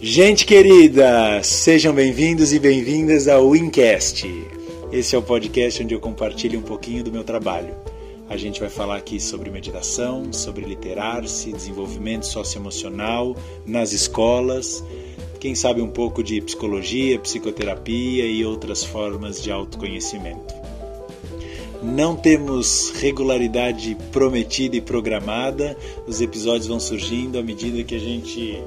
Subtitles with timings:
[0.00, 4.26] Gente querida, sejam bem-vindos e bem-vindas ao Wincast.
[4.92, 7.74] Esse é o podcast onde eu compartilho um pouquinho do meu trabalho.
[8.28, 14.84] A gente vai falar aqui sobre meditação, sobre literar-se, desenvolvimento socioemocional nas escolas,
[15.40, 20.54] quem sabe um pouco de psicologia, psicoterapia e outras formas de autoconhecimento.
[21.82, 25.76] Não temos regularidade prometida e programada,
[26.06, 28.62] os episódios vão surgindo à medida que a gente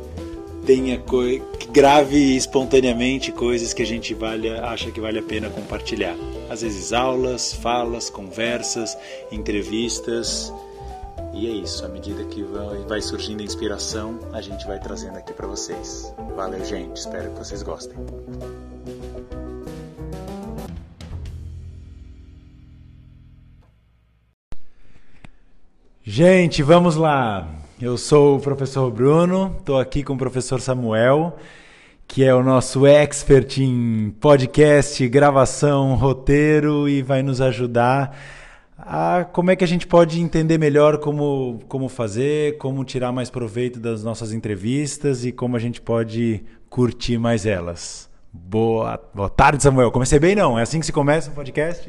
[0.68, 1.02] tenha
[1.58, 4.16] que grave espontaneamente coisas que a gente
[4.62, 6.14] acha que vale a pena compartilhar.
[6.50, 8.98] Às vezes aulas, falas, conversas,
[9.32, 10.54] entrevistas.
[11.34, 12.44] E é isso, à medida que
[12.86, 16.14] vai surgindo a inspiração, a gente vai trazendo aqui para vocês.
[16.36, 17.98] Valeu, gente, espero que vocês gostem.
[26.04, 27.57] Gente, vamos lá.
[27.80, 31.38] Eu sou o professor Bruno, estou aqui com o professor Samuel,
[32.08, 38.18] que é o nosso expert em podcast, gravação, roteiro e vai nos ajudar
[38.80, 43.30] a como é que a gente pode entender melhor como, como fazer, como tirar mais
[43.30, 48.10] proveito das nossas entrevistas e como a gente pode curtir mais elas.
[48.34, 49.92] Boa, boa tarde, Samuel.
[49.92, 50.58] Comecei bem, não?
[50.58, 51.88] É assim que se começa um podcast?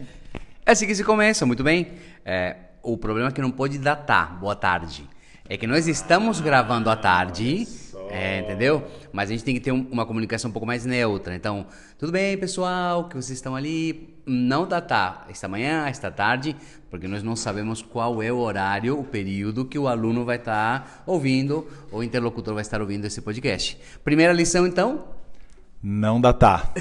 [0.67, 1.93] É assim que se começa, muito bem.
[2.27, 4.39] É, o problema é que não pode datar.
[4.39, 5.09] Boa tarde.
[5.51, 7.67] É que nós estamos gravando à tarde,
[8.11, 8.87] é, entendeu?
[9.11, 11.35] Mas a gente tem que ter um, uma comunicação um pouco mais neutra.
[11.35, 11.65] Então,
[11.99, 14.15] tudo bem, pessoal, que vocês estão ali.
[14.27, 16.55] Não datar esta manhã, esta tarde,
[16.91, 20.81] porque nós não sabemos qual é o horário, o período que o aluno vai estar
[20.81, 23.79] tá ouvindo, ou o interlocutor vai estar ouvindo esse podcast.
[24.05, 25.07] Primeira lição, então?
[25.83, 26.75] Não datar.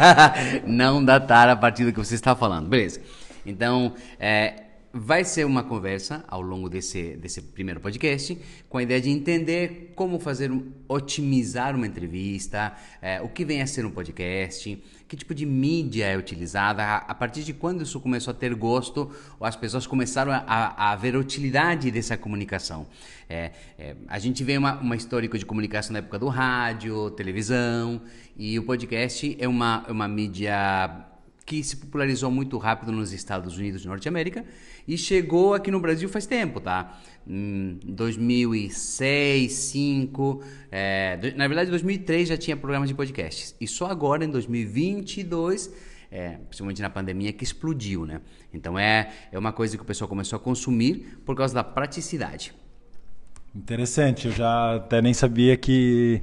[0.66, 2.68] não datar a partir do que você está falando.
[2.68, 3.00] Beleza.
[3.46, 8.36] Então, é, vai ser uma conversa ao longo desse, desse primeiro podcast
[8.68, 10.50] com a ideia de entender como fazer,
[10.88, 16.06] otimizar uma entrevista, é, o que vem a ser um podcast, que tipo de mídia
[16.06, 19.86] é utilizada, a, a partir de quando isso começou a ter gosto, ou as pessoas
[19.86, 22.86] começaram a, a, ver a utilidade dessa comunicação.
[23.28, 28.00] É, é, a gente vê uma, uma histórico de comunicação na época do rádio, televisão,
[28.36, 31.09] e o podcast é uma, é uma mídia
[31.44, 34.44] que se popularizou muito rápido nos Estados Unidos de Norte América
[34.86, 37.00] e chegou aqui no Brasil faz tempo, tá?
[37.26, 43.86] Em 2006, 2005, é, na verdade em 2003 já tinha programas de podcasts e só
[43.86, 48.20] agora em 2022 é, principalmente na pandemia, que explodiu, né?
[48.52, 52.52] Então é, é uma coisa que o pessoal começou a consumir por causa da praticidade.
[53.54, 56.20] Interessante, eu já até nem sabia que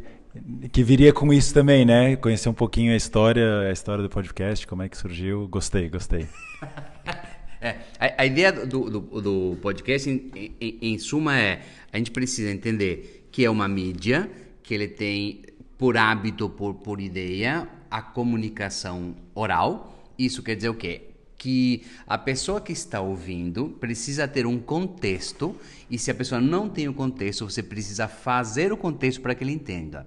[0.72, 2.16] que viria com isso também, né?
[2.16, 5.48] Conhecer um pouquinho a história, a história do podcast, como é que surgiu.
[5.48, 6.28] Gostei, gostei.
[7.62, 11.62] é, a, a, ideia do, do, do podcast, em, em, em, suma, é
[11.92, 14.30] a gente precisa entender que é uma mídia,
[14.64, 15.44] que ele tem
[15.78, 20.14] por hábito, por, por ideia, a comunicação oral.
[20.18, 21.08] Isso quer dizer o quê?
[21.48, 25.56] Que a pessoa que está ouvindo precisa ter um contexto
[25.90, 29.46] e se a pessoa não tem o contexto, você precisa fazer o contexto para que
[29.46, 30.06] ele entenda.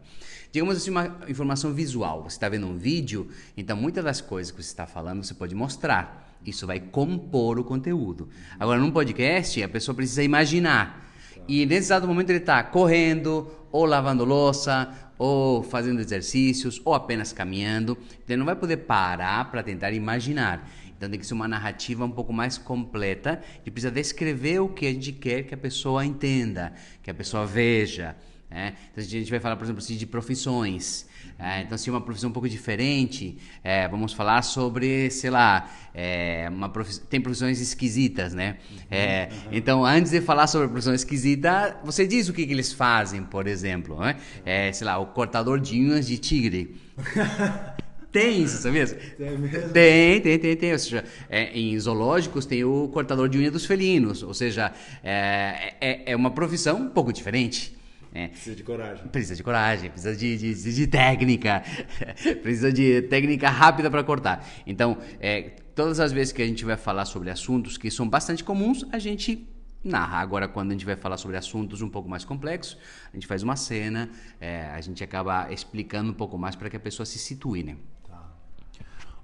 [0.53, 2.25] Digamos assim, uma informação visual.
[2.25, 5.55] Você está vendo um vídeo, então muitas das coisas que você está falando você pode
[5.55, 6.37] mostrar.
[6.45, 8.29] Isso vai compor o conteúdo.
[8.59, 11.11] Agora, num podcast, a pessoa precisa imaginar.
[11.49, 17.31] E nesse exato momento ele está correndo, ou lavando louça, ou fazendo exercícios, ou apenas
[17.31, 17.95] caminhando.
[18.27, 20.67] Ele não vai poder parar para tentar imaginar.
[20.97, 24.87] Então tem que ser uma narrativa um pouco mais completa e precisa descrever o que
[24.87, 26.73] a gente quer que a pessoa entenda,
[27.03, 28.17] que a pessoa veja.
[28.51, 28.73] É?
[28.91, 31.07] Então a gente vai falar, por exemplo, assim, de profissões.
[31.39, 35.71] É, então, se é uma profissão um pouco diferente, é, vamos falar sobre, sei lá,
[35.95, 36.69] é, uma
[37.09, 38.59] tem profissões esquisitas, né?
[38.91, 42.73] É, uhum, Então, antes de falar sobre profissão esquisita, você diz o que, que eles
[42.73, 43.99] fazem, por exemplo.
[44.01, 44.17] Né?
[44.45, 46.77] É, sei lá, o cortador de unhas de tigre.
[48.13, 48.87] Tem isso, sabia?
[48.87, 49.73] Tem mesmo?
[49.73, 50.73] Tem, tem, tem, tem.
[50.73, 54.25] Ou seja, é, em zoológicos tem o cortador de unha dos felinos.
[54.25, 57.80] Ou seja, é, é, é uma profissão um pouco diferente.
[58.13, 58.29] É.
[58.29, 59.09] Precisa de coragem.
[59.09, 61.63] Precisa de coragem, precisa de, de, de técnica,
[62.43, 64.45] precisa de técnica rápida para cortar.
[64.67, 65.43] Então, é,
[65.75, 68.99] todas as vezes que a gente vai falar sobre assuntos que são bastante comuns, a
[68.99, 69.47] gente
[69.83, 70.19] narra.
[70.19, 72.77] Agora, quando a gente vai falar sobre assuntos um pouco mais complexos,
[73.13, 74.11] a gente faz uma cena,
[74.41, 77.77] é, a gente acaba explicando um pouco mais para que a pessoa se situe, né?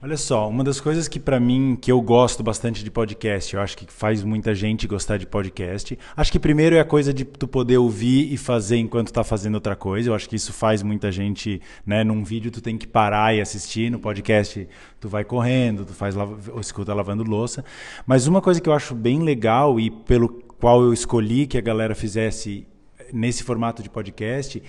[0.07, 3.61] Olha só, uma das coisas que para mim, que eu gosto bastante de podcast, eu
[3.61, 5.99] acho que faz muita gente gostar de podcast.
[6.17, 9.57] Acho que primeiro é a coisa de tu poder ouvir e fazer enquanto tá fazendo
[9.57, 10.09] outra coisa.
[10.09, 13.41] Eu acho que isso faz muita gente, né, num vídeo tu tem que parar e
[13.41, 14.69] assistir, no podcast
[15.01, 17.65] tu vai correndo, tu faz ou escuta lavando louça.
[18.07, 21.61] Mas uma coisa que eu acho bem legal e pelo qual eu escolhi que a
[21.61, 22.65] galera fizesse
[23.13, 24.63] nesse formato de podcast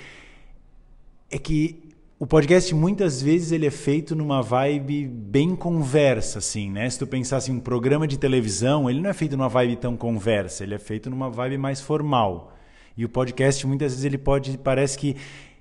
[1.29, 1.86] é que
[2.19, 6.89] o podcast muitas vezes ele é feito numa vibe bem conversa, assim, né?
[6.89, 9.95] Se tu pensasse em um programa de televisão, ele não é feito numa vibe tão
[9.95, 12.57] conversa, ele é feito numa vibe mais formal.
[12.97, 15.15] E o podcast muitas vezes ele pode, parece que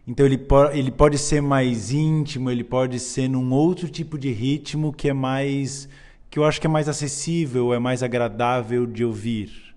[0.07, 0.41] então ele,
[0.73, 5.13] ele pode ser mais íntimo, ele pode ser num outro tipo de ritmo que é
[5.13, 5.89] mais
[6.31, 9.75] que eu acho que é mais acessível, é mais agradável de ouvir.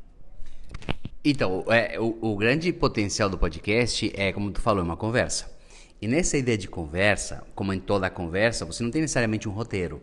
[1.26, 5.59] Então, é, o, o grande potencial do podcast é, como tu falou, é uma conversa.
[6.02, 10.02] E nessa ideia de conversa, como em toda conversa, você não tem necessariamente um roteiro.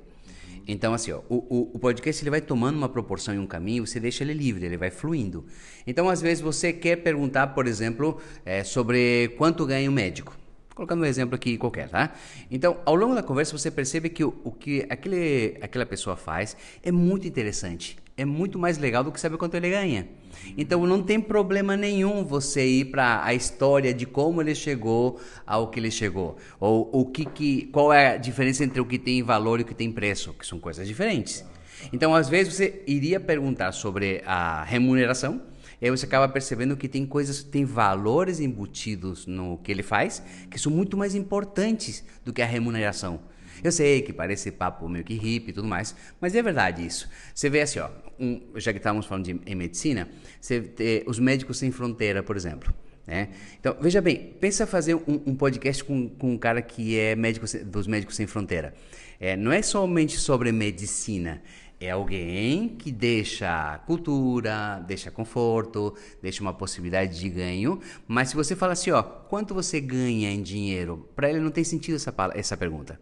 [0.69, 4.01] Então, assim, ó, o, o, podcast ele vai tomando uma proporção e um caminho, você
[4.01, 5.47] deixa ele livre, ele vai fluindo.
[5.87, 10.37] Então, às vezes, você quer perguntar, por exemplo, é, sobre quanto ganha um médico.
[10.75, 12.13] Colocando um exemplo aqui qualquer, tá?
[12.51, 16.57] Então, ao longo da conversa, você percebe que o, o que aquele, aquela pessoa faz
[16.83, 17.97] é muito interessante.
[18.17, 20.09] É muito mais legal do que saber quanto ele ganha.
[20.57, 25.69] Então, não tem problema nenhum você ir para a história de como ele chegou ao
[25.69, 26.37] que ele chegou.
[26.59, 29.67] Ou o que, que, qual é a diferença entre o que tem valor e o
[29.67, 31.45] que tem preço, que são coisas diferentes.
[31.93, 35.43] Então, às vezes, você iria perguntar sobre a remuneração
[35.81, 40.23] e aí você acaba percebendo que tem coisas, tem valores embutidos no que ele faz
[40.51, 43.21] que são muito mais importantes do que a remuneração.
[43.63, 47.09] Eu sei que parece papo meio que hippie e tudo mais, mas é verdade isso.
[47.35, 50.09] Você vê assim, ó, um, já que estávamos falando de, em medicina,
[50.41, 52.75] você os médicos sem fronteira, por exemplo.
[53.07, 53.29] Né?
[53.61, 57.47] Então, veja bem, pensa fazer um, um, podcast com, com um cara que é médico
[57.65, 58.75] dos Médicos Sem Fronteira.
[59.21, 61.41] É, não é somente sobre medicina,
[61.79, 67.81] é alguém que deixa cultura, deixa conforto, deixa uma possibilidade de ganho.
[68.09, 71.09] Mas se você fala assim, ó, quanto você ganha em dinheiro?
[71.15, 72.99] Para ele não tem sentido essa, essa pergunta.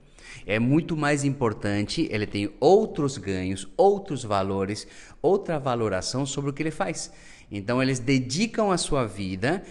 [0.46, 4.86] É muito mais importante, ele tem outros ganhos, outros valores,
[5.22, 7.12] outra valoração sobre o que ele faz.
[7.50, 9.62] Então eles dedicam a sua vida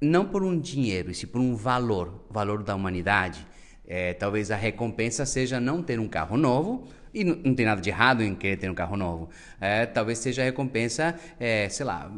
[0.00, 3.46] não por um dinheiro, e sim por um valor, valor da humanidade.
[3.86, 7.90] É, talvez a recompensa seja não ter um carro novo, e não, tem nada de
[7.90, 9.30] errado em querer ter um carro novo.
[9.60, 12.10] É, talvez seja a recompensa, é, sei lá,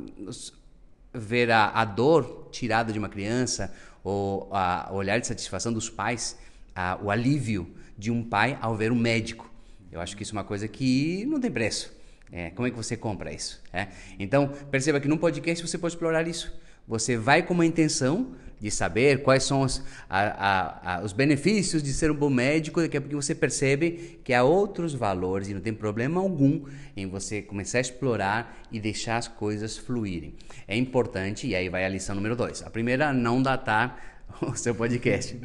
[1.13, 3.73] ver a, a, dor tirada de uma criança,
[4.03, 4.51] ou
[4.91, 6.39] o olhar de satisfação dos pais,
[6.75, 9.51] a, o alívio de um pai ao ver um médico.
[9.91, 11.95] Eu acho que isso é uma coisa que não tem preço.
[12.31, 13.63] É, como é que você compra isso?
[13.73, 13.89] É?
[14.19, 16.53] Então, perceba que num podcast você pode explorar isso.
[16.87, 21.83] Você vai com uma intenção de saber quais são os, a, a, a, os benefícios
[21.83, 25.55] de ser um bom médico, daqui a pouco você percebe que há outros valores e
[25.55, 26.65] não tem problema algum
[26.97, 30.35] em você começar a explorar e deixar as coisas fluírem.
[30.67, 32.63] É importante, e aí vai a lição número dois.
[32.63, 35.39] A primeira, não datar o seu podcast.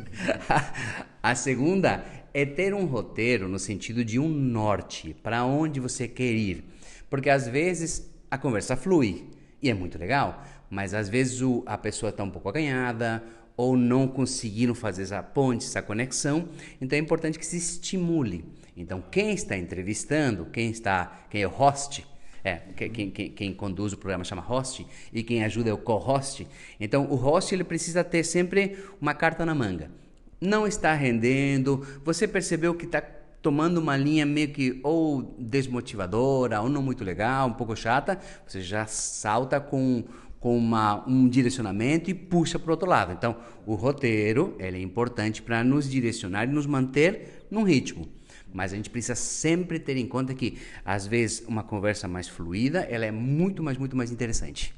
[1.21, 6.31] a segunda é ter um roteiro no sentido de um norte, para onde você quer
[6.31, 6.63] ir.
[7.09, 9.29] Porque às vezes a conversa flui
[9.61, 13.23] e é muito legal, mas às vezes o, a pessoa está um pouco aganhada
[13.57, 16.47] ou não conseguiram fazer essa ponte, essa conexão.
[16.79, 18.45] Então é importante que se estimule.
[18.75, 22.07] Então quem está entrevistando, quem está, quem é o host,
[22.43, 26.47] é, quem, quem, quem, conduz o programa chama host e quem ajuda é o co-host.
[26.79, 29.91] Então o host ele precisa ter sempre uma carta na manga.
[30.39, 33.01] Não está rendendo, você percebeu que está
[33.41, 38.61] tomando uma linha meio que ou desmotivadora ou não muito legal, um pouco chata, você
[38.61, 40.03] já salta com
[40.41, 43.13] com uma, um direcionamento e puxa para o outro lado.
[43.13, 48.09] Então, o roteiro ele é importante para nos direcionar e nos manter num ritmo.
[48.53, 52.81] Mas a gente precisa sempre ter em conta que, às vezes, uma conversa mais fluida,
[52.81, 54.73] ela é muito mais, muito mais interessante.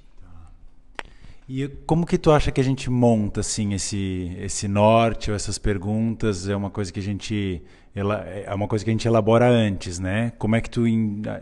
[1.47, 5.57] E como que tu acha que a gente monta assim esse esse norte ou essas
[5.57, 6.47] perguntas?
[6.47, 7.61] É uma coisa que a gente
[7.93, 10.31] é uma coisa que a gente elabora antes, né?
[10.37, 10.85] Como é que tu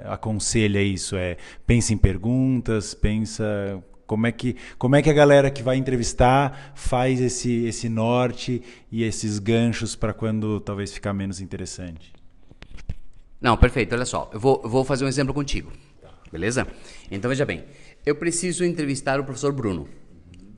[0.05, 1.15] aconselha isso?
[1.15, 3.45] É pensa em perguntas, pensa
[4.11, 8.61] como é que, como é que a galera que vai entrevistar faz esse, esse norte
[8.91, 12.11] e esses ganchos para quando talvez ficar menos interessante?
[13.41, 13.95] Não, perfeito.
[13.95, 15.71] Olha só, eu vou, eu vou fazer um exemplo contigo.
[16.31, 16.67] Beleza?
[17.09, 17.65] Então veja bem,
[18.05, 19.89] eu preciso entrevistar o professor Bruno.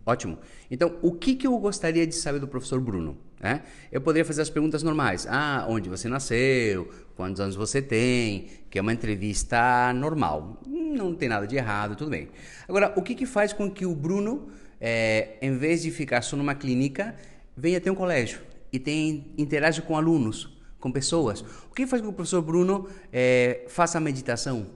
[0.05, 0.37] Ótimo.
[0.69, 3.17] Então, o que, que eu gostaria de saber do professor Bruno?
[3.41, 3.61] É?
[3.91, 5.25] Eu poderia fazer as perguntas normais.
[5.29, 6.89] Ah, onde você nasceu?
[7.15, 8.47] Quantos anos você tem?
[8.69, 10.61] Que é uma entrevista normal.
[10.67, 12.29] Não tem nada de errado, tudo bem.
[12.67, 14.49] Agora, o que, que faz com que o Bruno,
[14.79, 17.15] é, em vez de ficar só numa clínica,
[17.55, 21.39] venha ter um colégio e tem, interage com alunos, com pessoas?
[21.71, 24.67] O que faz com que o professor Bruno é, faça meditação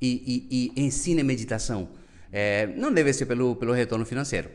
[0.00, 1.88] e, e, e ensine meditação?
[2.32, 4.50] É, não deve ser pelo, pelo retorno financeiro.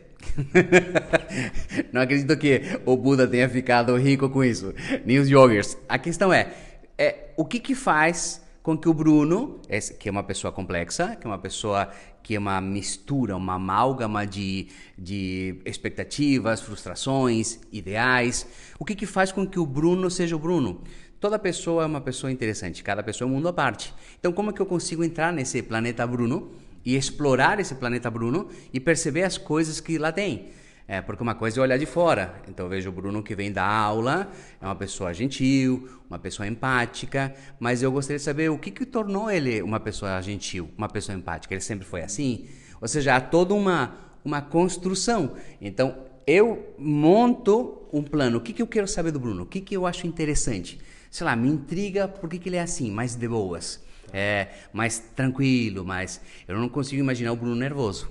[1.92, 4.74] não acredito que o Buda tenha ficado rico com isso,
[5.06, 5.78] nem os yogis.
[5.88, 6.52] A questão é,
[6.98, 9.62] é o que, que faz com que o Bruno,
[9.98, 11.88] que é uma pessoa complexa, que é uma pessoa
[12.22, 18.46] que é uma mistura, uma amálgama de, de expectativas, frustrações, ideais,
[18.78, 20.82] o que, que faz com que o Bruno seja o Bruno?
[21.18, 23.94] Toda pessoa é uma pessoa interessante, cada pessoa é um mundo à parte.
[24.18, 26.50] Então, como é que eu consigo entrar nesse planeta Bruno
[26.84, 30.50] e explorar esse planeta Bruno e perceber as coisas que lá tem?
[30.90, 32.40] É, porque uma coisa é olhar de fora.
[32.48, 36.48] Então eu vejo o Bruno que vem da aula, é uma pessoa gentil, uma pessoa
[36.48, 40.88] empática, mas eu gostaria de saber o que, que tornou ele uma pessoa gentil, uma
[40.88, 41.52] pessoa empática.
[41.52, 42.48] Ele sempre foi assim?
[42.80, 45.36] Ou seja, há toda uma, uma construção.
[45.60, 45.94] Então
[46.26, 48.38] eu monto um plano.
[48.38, 49.42] O que, que eu quero saber do Bruno?
[49.42, 50.80] O que, que eu acho interessante?
[51.10, 53.84] Sei lá, me intriga por que, que ele é assim, mais de boas.
[54.10, 56.18] É, mais tranquilo, mais.
[56.46, 58.08] Eu não consigo imaginar o Bruno nervoso.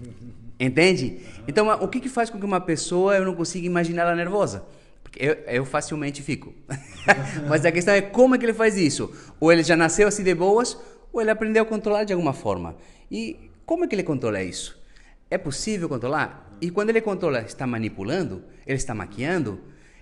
[0.58, 1.20] Entende?
[1.46, 4.64] Então, o que, que faz com que uma pessoa eu não consiga imaginar ela nervosa?
[5.02, 6.52] Porque eu, eu facilmente fico.
[7.48, 9.12] Mas a questão é como é que ele faz isso?
[9.38, 10.76] Ou ele já nasceu assim de boas,
[11.12, 12.76] ou ele aprendeu a controlar de alguma forma.
[13.10, 14.78] E como é que ele controla isso?
[15.30, 16.56] É possível controlar?
[16.60, 18.42] E quando ele controla, está manipulando?
[18.66, 19.60] Ele está maquiando?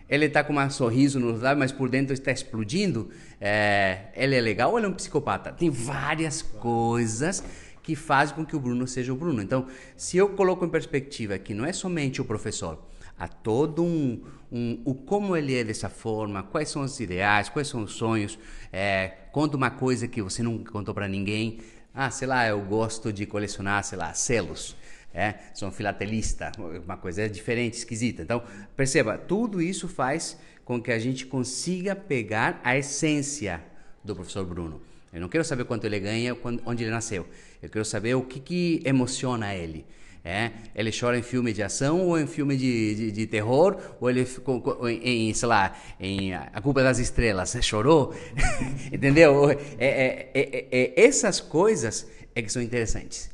[0.08, 3.10] Ele está com um sorriso nos lábios, mas por dentro está explodindo?
[3.40, 5.52] É, ele é legal ou ele é um psicopata?
[5.52, 7.42] Tem várias coisas
[7.86, 9.40] que faz com que o Bruno seja o Bruno.
[9.40, 12.84] Então, se eu coloco em perspectiva que não é somente o professor,
[13.16, 17.68] há todo um, um, o como ele é dessa forma, quais são os ideais, quais
[17.68, 18.36] são os sonhos,
[18.72, 21.60] é, conta uma coisa que você nunca contou para ninguém.
[21.94, 24.74] Ah, sei lá, eu gosto de colecionar, sei lá, selos.
[25.14, 26.50] É, sou um filatelista,
[26.84, 28.22] uma coisa diferente, esquisita.
[28.22, 28.42] Então,
[28.76, 33.62] perceba, tudo isso faz com que a gente consiga pegar a essência
[34.02, 34.82] do professor Bruno.
[35.12, 37.26] Eu não quero saber quanto ele ganha, onde ele nasceu.
[37.62, 39.86] Eu quero saber o que, que emociona ele.
[40.28, 43.76] É, ele chora em filme de ação ou em filme de, de, de terror?
[44.00, 48.12] Ou ele ficou em, sei lá em a culpa das estrelas chorou?
[48.92, 49.50] Entendeu?
[49.50, 53.30] É, é, é, é, essas coisas é que são interessantes.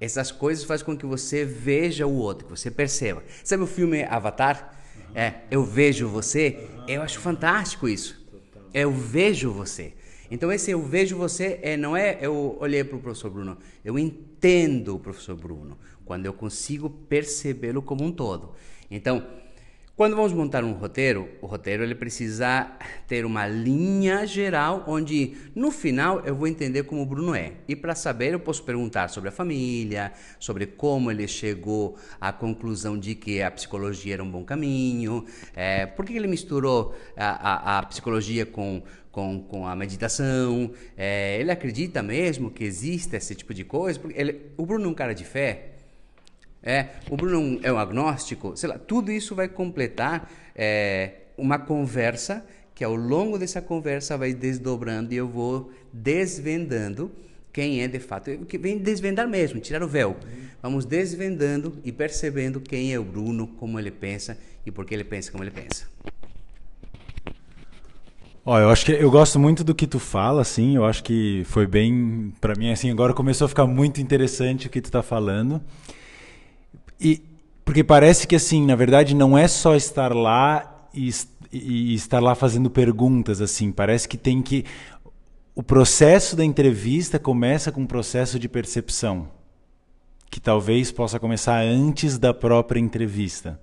[0.00, 3.20] Essas coisas fazem com que você veja o outro que você perceba.
[3.42, 4.78] Sabe o filme Avatar?
[5.16, 6.68] É eu vejo você?
[6.86, 8.24] Eu acho fantástico isso.
[8.72, 9.92] Eu vejo você
[10.30, 13.98] então esse eu vejo você é, não é eu olhei para o professor Bruno, eu
[13.98, 18.54] entendo o professor Bruno quando eu consigo percebê-lo como um todo.
[18.90, 19.26] Então,
[19.98, 22.70] quando vamos montar um roteiro, o roteiro ele precisa
[23.08, 27.54] ter uma linha geral onde no final eu vou entender como o Bruno é.
[27.66, 32.96] E para saber eu posso perguntar sobre a família, sobre como ele chegou à conclusão
[32.96, 37.78] de que a psicologia era um bom caminho, é, por que ele misturou a, a,
[37.78, 38.80] a psicologia com
[39.18, 40.70] com, com a meditação.
[40.96, 43.98] É, ele acredita mesmo que existe esse tipo de coisa.
[43.98, 45.70] Porque ele, o Bruno é um cara de fé.
[46.62, 48.56] É, o Bruno é um agnóstico.
[48.56, 52.46] Sei lá, tudo isso vai completar é, uma conversa
[52.76, 57.10] que ao longo dessa conversa vai desdobrando e eu vou desvendando
[57.52, 58.30] quem é de fato.
[58.46, 60.16] Que vem desvendar mesmo, tirar o véu.
[60.62, 65.04] Vamos desvendando e percebendo quem é o Bruno, como ele pensa e por que ele
[65.04, 65.86] pensa como ele pensa.
[68.50, 70.74] Ó, eu acho que eu gosto muito do que tu fala, assim.
[70.74, 72.90] Eu acho que foi bem, para mim, assim.
[72.90, 75.60] Agora começou a ficar muito interessante o que tu tá falando.
[76.98, 77.20] E
[77.62, 81.10] porque parece que assim, na verdade, não é só estar lá e,
[81.52, 83.70] e estar lá fazendo perguntas, assim.
[83.70, 84.64] Parece que tem que
[85.54, 89.28] o processo da entrevista começa com um processo de percepção,
[90.30, 93.60] que talvez possa começar antes da própria entrevista.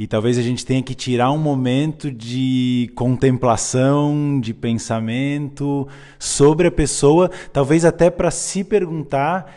[0.00, 5.86] E talvez a gente tenha que tirar um momento de contemplação, de pensamento
[6.18, 9.54] sobre a pessoa, talvez até para se perguntar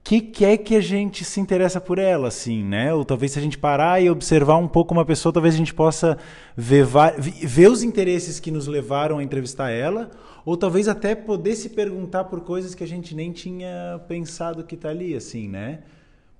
[0.00, 2.92] o que, que é que a gente se interessa por ela, assim, né?
[2.92, 5.72] Ou talvez se a gente parar e observar um pouco uma pessoa, talvez a gente
[5.72, 6.18] possa
[6.56, 6.84] ver,
[7.16, 10.10] ver os interesses que nos levaram a entrevistar ela,
[10.44, 14.76] ou talvez até poder se perguntar por coisas que a gente nem tinha pensado que
[14.76, 15.84] tá ali, assim, né?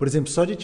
[0.05, 0.55] Por exemplo, só de,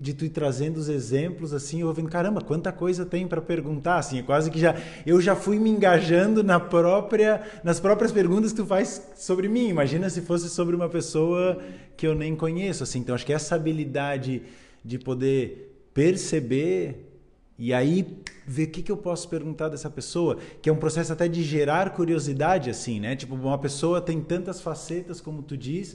[0.00, 3.98] de tu ir trazendo os exemplos assim, eu vendo, caramba, quanta coisa tem para perguntar,
[3.98, 4.74] assim, é quase que já
[5.04, 9.68] eu já fui me engajando na própria nas próprias perguntas que tu faz sobre mim.
[9.68, 11.58] Imagina se fosse sobre uma pessoa
[11.98, 13.00] que eu nem conheço, assim.
[13.00, 14.42] Então acho que essa habilidade
[14.82, 17.12] de poder perceber
[17.58, 21.12] e aí ver o que, que eu posso perguntar dessa pessoa, que é um processo
[21.12, 23.16] até de gerar curiosidade, assim, né?
[23.16, 25.94] Tipo, uma pessoa tem tantas facetas, como tu diz,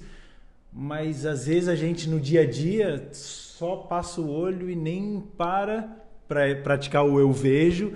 [0.79, 5.19] mas às vezes a gente no dia a dia só passa o olho e nem
[5.36, 7.93] para para praticar o eu vejo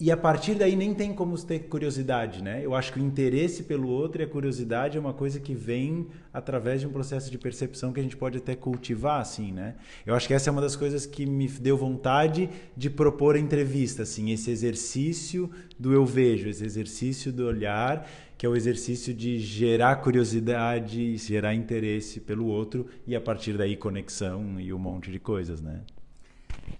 [0.00, 2.64] E a partir daí nem tem como ter curiosidade, né?
[2.64, 6.06] Eu acho que o interesse pelo outro e a curiosidade é uma coisa que vem
[6.32, 9.74] através de um processo de percepção que a gente pode até cultivar, assim, né?
[10.06, 13.40] Eu acho que essa é uma das coisas que me deu vontade de propor a
[13.40, 19.12] entrevista, assim, esse exercício do eu vejo, esse exercício do olhar, que é o exercício
[19.12, 25.10] de gerar curiosidade, gerar interesse pelo outro e a partir daí conexão e um monte
[25.10, 25.80] de coisas, né?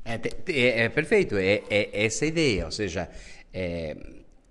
[0.05, 2.65] É, é, é perfeito, é, é, essa a ideia.
[2.65, 3.09] Ou seja,
[3.53, 3.97] é,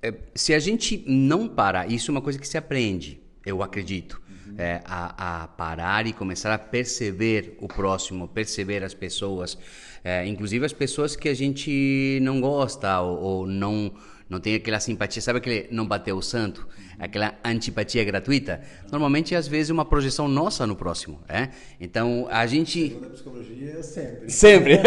[0.01, 4.21] é, se a gente não parar, isso é uma coisa que se aprende, eu acredito,
[4.29, 4.55] uhum.
[4.57, 9.57] É, a, a, parar e começar a perceber o próximo, perceber as pessoas,
[10.03, 13.93] é, inclusive as pessoas que a gente não gosta ou, ou não
[14.29, 16.67] não tem aquela simpatia, sabe aquele não bateu o santo?
[16.99, 18.59] Aquela antipatia gratuita?
[18.91, 21.49] Normalmente, às vezes, uma projeção nossa no próximo, é?
[21.79, 22.89] Então, a gente...
[22.89, 24.29] Segundo a psicologia, sempre.
[24.29, 24.79] Sempre.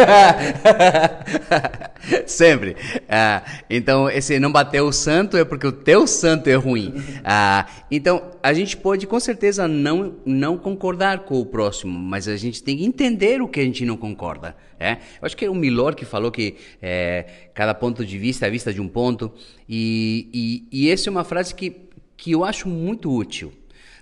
[2.26, 2.76] sempre.
[3.08, 6.92] Ah, então, esse não bateu o santo é porque o teu santo é ruim.
[7.24, 12.36] Ah, então, a gente pode, com certeza, não, não concordar com o próximo, mas a
[12.36, 14.56] gente tem que entender o que a gente não concorda.
[14.82, 14.92] É?
[14.92, 18.50] Eu acho que é o Milor que falou que é, cada ponto de vista é
[18.50, 19.30] vista de um ponto.
[19.68, 21.76] E, e, e essa é uma frase que,
[22.16, 23.52] que eu acho muito útil.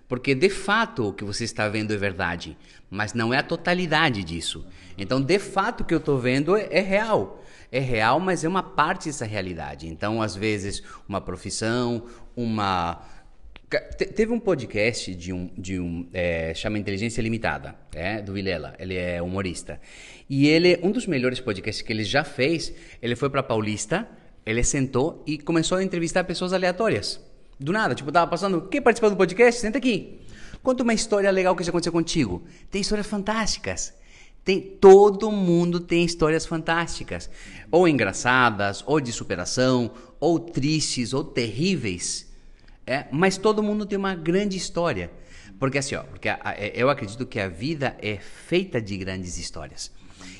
[0.06, 2.56] Porque de fato o que você está vendo é verdade,
[2.88, 4.64] mas não é a totalidade disso.
[4.96, 7.44] Então, de fato, o que eu estou vendo é, é, real.
[7.70, 9.86] É real, mas é uma parte dessa realidade.
[9.86, 12.04] Então, às vezes, uma profissão,
[12.34, 13.04] uma
[13.68, 18.74] Teve um podcast de um, de um é, chama Inteligência Limitada, é, do Vilela.
[18.78, 19.78] Ele é humorista.
[20.28, 22.72] E ele, um dos melhores podcasts que ele já fez,
[23.02, 24.08] ele foi para Paulista,
[24.46, 27.20] ele sentou e começou a entrevistar pessoas aleatórias.
[27.60, 29.60] Do nada, tipo, tava passando, quem participou do podcast?
[29.60, 30.18] Senta aqui.
[30.62, 32.42] Conta uma história legal que já aconteceu contigo.
[32.70, 33.92] Tem histórias fantásticas.
[34.42, 37.28] Tem, todo mundo tem histórias fantásticas,
[37.70, 42.27] ou engraçadas, ou de superação, ou tristes, ou terríveis.
[42.88, 45.10] É, mas todo mundo tem uma grande história.
[45.58, 48.96] Porque assim, ó, porque a, a, é, eu acredito que a vida é feita de
[48.96, 49.92] grandes histórias.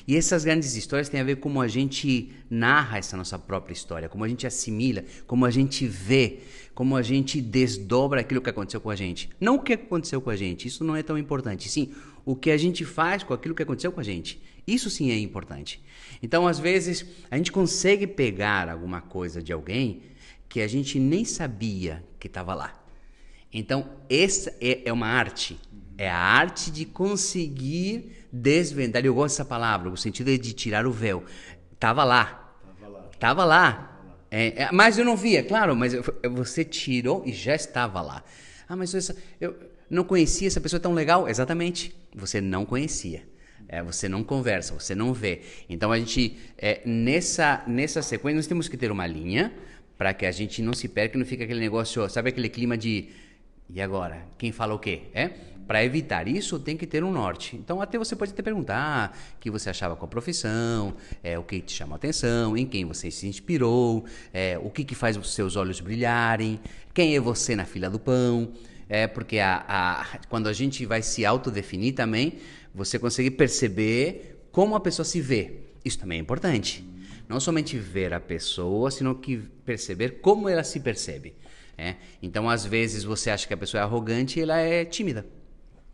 [0.07, 4.09] E essas grandes histórias têm a ver como a gente narra essa nossa própria história,
[4.09, 6.39] como a gente assimila, como a gente vê,
[6.73, 9.29] como a gente desdobra aquilo que aconteceu com a gente.
[9.39, 11.69] Não o que aconteceu com a gente, isso não é tão importante.
[11.69, 11.93] Sim,
[12.25, 14.41] o que a gente faz com aquilo que aconteceu com a gente.
[14.65, 15.79] Isso sim é importante.
[16.19, 20.01] Então, às vezes, a gente consegue pegar alguma coisa de alguém
[20.49, 22.73] que a gente nem sabia que estava lá.
[23.51, 25.59] Então, essa é, é, uma arte.
[25.97, 29.03] É a arte de conseguir desvendar.
[29.05, 31.23] Eu gosto dessa palavra, o sentido é de tirar o véu.
[31.73, 32.53] Estava lá.
[32.61, 33.09] Estava lá.
[33.19, 33.85] Tava lá.
[34.31, 35.93] É, é, mas eu não via, claro, mas
[36.31, 38.23] você tirou e já estava lá.
[38.67, 39.55] Ah, mas essa, eu
[39.89, 41.27] não conhecia essa pessoa tão legal.
[41.27, 41.95] Exatamente.
[42.15, 43.27] Você não conhecia.
[43.67, 45.41] É, você não conversa, você não vê.
[45.67, 49.53] Então a gente, é, nessa, nessa sequência, nós temos que ter uma linha
[49.99, 52.77] para que a gente não se perca e não fique aquele negócio, sabe aquele clima
[52.77, 53.09] de
[53.71, 55.01] e agora, quem fala o quê?
[55.13, 55.27] É?
[55.67, 57.55] Para evitar isso, tem que ter um norte.
[57.55, 58.77] Então, até você pode até perguntar
[59.13, 62.57] ah, o que você achava com a profissão, é, o que te chamou a atenção,
[62.57, 66.59] em quem você se inspirou, é, o que, que faz os seus olhos brilharem,
[66.95, 68.53] quem é você na fila do pão.
[68.87, 72.39] É, porque a, a, quando a gente vai se autodefinir também,
[72.73, 75.59] você consegue perceber como a pessoa se vê.
[75.85, 76.88] Isso também é importante.
[77.29, 81.35] Não somente ver a pessoa, sino que perceber como ela se percebe.
[81.77, 81.95] É?
[82.23, 85.25] Então, às vezes, você acha que a pessoa é arrogante e ela é tímida.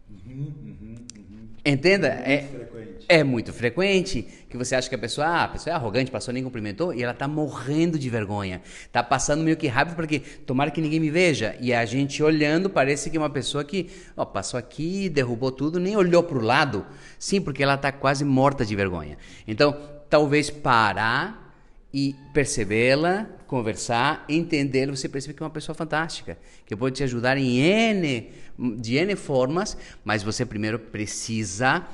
[0.10, 1.48] Uhum, uhum, uhum.
[1.65, 2.08] Entenda?
[2.08, 3.06] É, frequente.
[3.10, 6.34] é muito frequente que você acha que a pessoa, ah, a pessoa é arrogante, passou
[6.34, 8.62] nem cumprimentou e ela tá morrendo de vergonha.
[8.91, 11.56] Tá passando meio que rápido porque tomara que ninguém me veja.
[11.60, 15.82] E a gente olhando parece que é uma pessoa que ó, passou aqui, derrubou tudo,
[15.82, 16.86] nem olhou para o lado.
[17.19, 19.17] Sim, porque ela tá quase morta de vergonha.
[19.45, 21.54] Então, talvez parar
[21.93, 27.38] e percebê-la, conversar, entender, você percebe que é uma pessoa fantástica, que pode te ajudar
[27.38, 28.32] em N,
[28.80, 31.86] de N formas, mas você primeiro precisa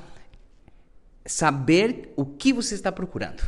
[1.26, 3.42] saber o que você está procurando.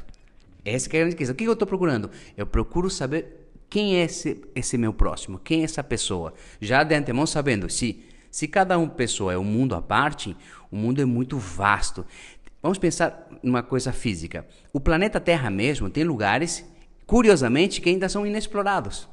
[0.65, 1.35] Essa é a grande questão.
[1.35, 2.09] O que eu estou procurando?
[2.35, 6.33] Eu procuro saber quem é esse, esse meu próximo, quem é essa pessoa.
[6.59, 10.35] Já de antemão sabendo, se, se cada uma pessoa é um mundo à parte,
[10.71, 12.03] o mundo é muito vasto.
[12.63, 14.47] Vamos pensar numa coisa física.
[14.71, 16.63] O planeta Terra mesmo tem lugares,
[17.05, 19.09] curiosamente, que ainda são inexplorados.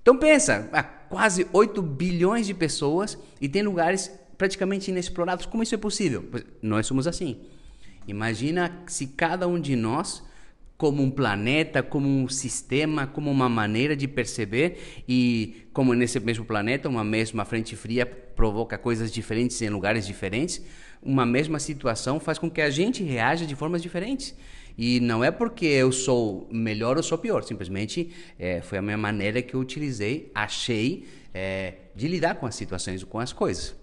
[0.00, 5.44] Então pensa, há quase 8 bilhões de pessoas e tem lugares praticamente inexplorados.
[5.44, 6.24] Como isso é possível?
[6.62, 7.42] Nós somos assim.
[8.08, 10.22] Imagina se cada um de nós,
[10.78, 16.46] como um planeta, como um sistema, como uma maneira de perceber e como nesse mesmo
[16.46, 20.62] planeta, uma mesma frente fria provoca coisas diferentes em lugares diferentes,
[21.06, 24.34] uma mesma situação faz com que a gente reaja de formas diferentes.
[24.76, 28.98] E não é porque eu sou melhor ou sou pior, simplesmente é, foi a minha
[28.98, 33.74] maneira que eu utilizei, achei, é, de lidar com as situações, com as coisas.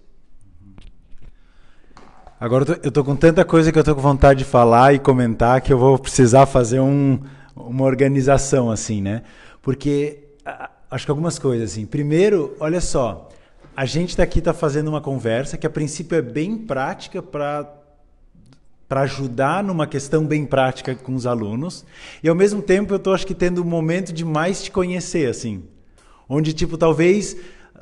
[2.38, 5.60] Agora eu tô, com tanta coisa que eu tô com vontade de falar e comentar
[5.60, 7.18] que eu vou precisar fazer um,
[7.56, 9.22] uma organização assim, né?
[9.62, 10.24] Porque
[10.90, 11.86] acho que algumas coisas assim.
[11.86, 13.28] Primeiro, olha só,
[13.76, 17.80] a gente está aqui tá fazendo uma conversa que a princípio é bem prática para
[18.86, 21.86] para ajudar numa questão bem prática com os alunos
[22.22, 25.28] e ao mesmo tempo eu estou acho que tendo um momento de mais te conhecer
[25.28, 25.64] assim,
[26.28, 27.36] onde tipo talvez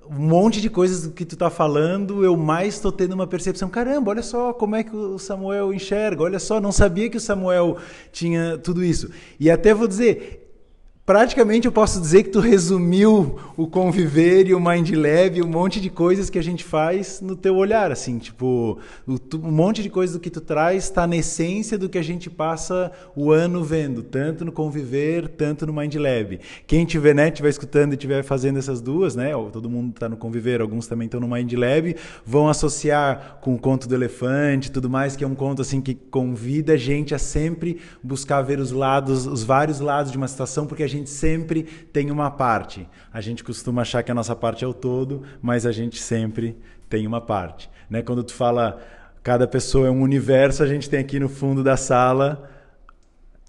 [0.08, 4.10] um monte de coisas que tu tá falando, eu mais estou tendo uma percepção, caramba,
[4.10, 7.78] olha só como é que o Samuel enxerga, olha só, não sabia que o Samuel
[8.10, 9.10] tinha tudo isso.
[9.38, 10.41] E até vou dizer,
[11.04, 15.80] praticamente eu posso dizer que tu resumiu o conviver e o mind lab, um monte
[15.80, 20.14] de coisas que a gente faz no teu olhar, assim, tipo, um monte de coisas
[20.14, 24.02] do que tu traz está na essência do que a gente passa o ano vendo,
[24.02, 26.38] tanto no conviver, tanto no mind lab.
[26.68, 30.16] Quem tiver, né, tiver escutando e tiver fazendo essas duas, né, todo mundo está no
[30.16, 34.88] conviver, alguns também estão no mind lab, vão associar com o conto do elefante, tudo
[34.88, 38.70] mais, que é um conto assim que convida a gente a sempre buscar ver os
[38.70, 42.88] lados, os vários lados de uma situação, porque a gente sempre tem uma parte.
[43.12, 46.56] A gente costuma achar que a nossa parte é o todo, mas a gente sempre
[46.88, 47.68] tem uma parte.
[47.90, 48.02] Né?
[48.02, 48.80] Quando tu fala
[49.22, 52.50] cada pessoa é um universo, a gente tem aqui no fundo da sala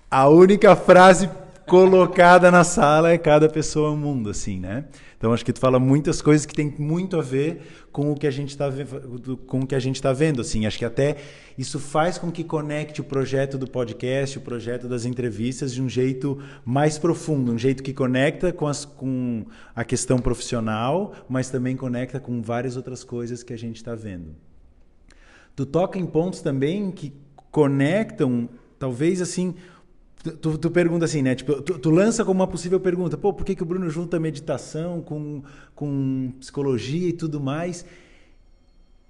[0.10, 1.28] a única frase
[1.68, 4.86] colocada na sala é cada pessoa um mundo, assim, né?
[5.18, 7.62] Então acho que tu fala muitas coisas que tem muito a ver
[7.94, 8.70] com o que a gente está
[9.48, 10.66] com o que a gente está vendo, assim.
[10.66, 11.16] Acho que até
[11.58, 15.88] isso faz com que conecte o projeto do podcast, o projeto das entrevistas de um
[15.88, 21.78] jeito mais profundo, um jeito que conecta com, as, com a questão profissional, mas também
[21.78, 24.36] conecta com várias outras coisas que a gente está vendo.
[25.56, 27.14] Tu toca em pontos também que
[27.52, 28.50] conectam,
[28.80, 29.56] talvez assim,
[30.24, 31.36] Tu, tu, pergunta assim, né?
[31.36, 34.18] Tipo, tu, tu, lança como uma possível pergunta, pô, por que, que o Bruno junta
[34.18, 35.44] meditação com,
[35.76, 37.86] com psicologia e tudo mais?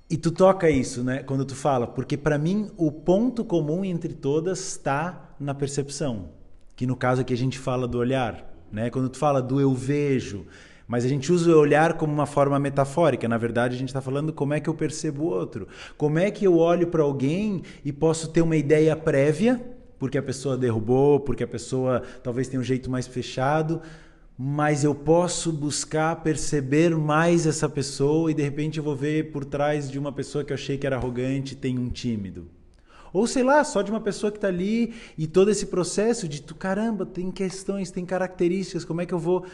[0.09, 1.21] E tu toca isso, né?
[1.21, 6.29] Quando tu fala, porque para mim o ponto comum entre todas está na percepção,
[6.75, 8.89] que no caso aqui a gente fala do olhar, né?
[8.89, 10.47] Quando tu fala do eu vejo,
[10.87, 13.27] mas a gente usa o olhar como uma forma metafórica.
[13.27, 16.31] Na verdade, a gente está falando como é que eu percebo o outro, como é
[16.31, 19.63] que eu olho para alguém e posso ter uma ideia prévia
[19.97, 23.81] porque a pessoa derrubou, porque a pessoa talvez tenha um jeito mais fechado,
[24.37, 29.45] mas eu posso buscar perceber mais essa pessoa e de repente eu vou ver por
[29.45, 32.47] trás de uma pessoa que eu achei que era arrogante tem um tímido.
[33.13, 36.41] Ou sei lá, só de uma pessoa que está ali e todo esse processo de
[36.41, 39.45] tu, caramba, tem questões, tem características, como é que eu vou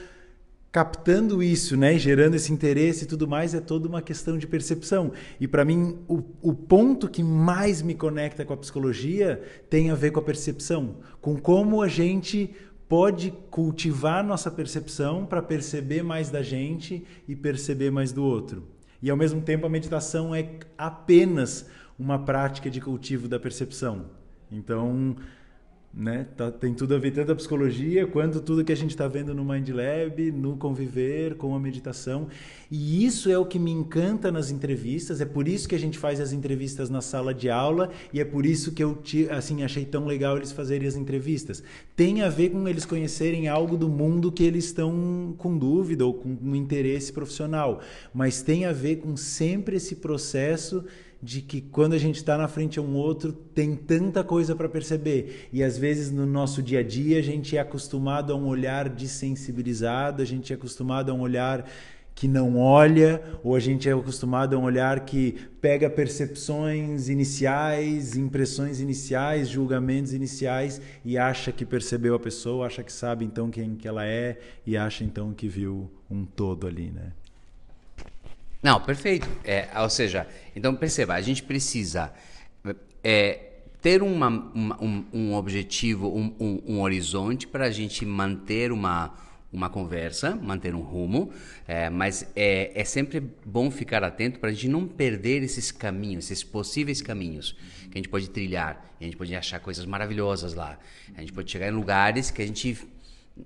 [0.71, 5.12] captando isso, né, gerando esse interesse e tudo mais, é toda uma questão de percepção.
[5.39, 9.95] E para mim, o, o ponto que mais me conecta com a psicologia tem a
[9.95, 12.53] ver com a percepção, com como a gente
[12.88, 18.67] pode cultivar nossa percepção para perceber mais da gente e perceber mais do outro.
[19.01, 24.08] E ao mesmo tempo, a meditação é apenas uma prática de cultivo da percepção.
[24.51, 25.15] Então,
[25.99, 26.25] né?
[26.38, 29.33] Tá, tem tudo a ver tanto a psicologia quanto tudo que a gente está vendo
[29.33, 32.29] no Mind Lab, no conviver com a meditação.
[32.71, 35.99] E isso é o que me encanta nas entrevistas, é por isso que a gente
[35.99, 38.97] faz as entrevistas na sala de aula e é por isso que eu
[39.31, 41.62] assim, achei tão legal eles fazerem as entrevistas.
[41.97, 46.13] Tem a ver com eles conhecerem algo do mundo que eles estão com dúvida ou
[46.13, 47.81] com um interesse profissional,
[48.13, 50.85] mas tem a ver com sempre esse processo
[51.21, 54.69] de que quando a gente está na frente a um outro, tem tanta coisa para
[54.69, 55.49] perceber.
[55.51, 58.88] E às vezes no nosso dia a dia a gente é acostumado a um olhar
[58.88, 61.65] desensibilizado, a gente é acostumado a um olhar
[62.19, 68.17] que não olha, ou a gente é acostumado a um olhar que pega percepções iniciais,
[68.17, 73.75] impressões iniciais, julgamentos iniciais e acha que percebeu a pessoa, acha que sabe então quem
[73.75, 77.13] que ela é e acha então que viu um todo ali, né?
[78.61, 79.27] Não, perfeito.
[79.43, 82.13] É, ou seja, então perceba, a gente precisa
[83.03, 83.49] é,
[83.81, 89.13] ter uma, uma, um, um, objetivo, um, um, um horizonte para a gente manter uma,
[89.51, 91.31] uma conversa, manter um rumo,
[91.65, 96.25] é, mas é, é sempre bom ficar atento para a gente não perder esses caminhos,
[96.25, 97.55] esses possíveis caminhos
[97.89, 98.85] que a gente pode trilhar.
[98.99, 100.77] A gente pode achar coisas maravilhosas lá.
[101.15, 102.77] A gente pode chegar em lugares que a gente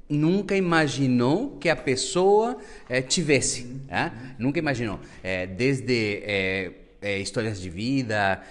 [0.10, 2.58] nunca imaginou que a pessoa
[2.90, 3.68] é, tivesse.
[3.90, 4.12] É?
[4.38, 5.00] Nunca imaginou.
[5.24, 8.42] É, desde histórias de vida,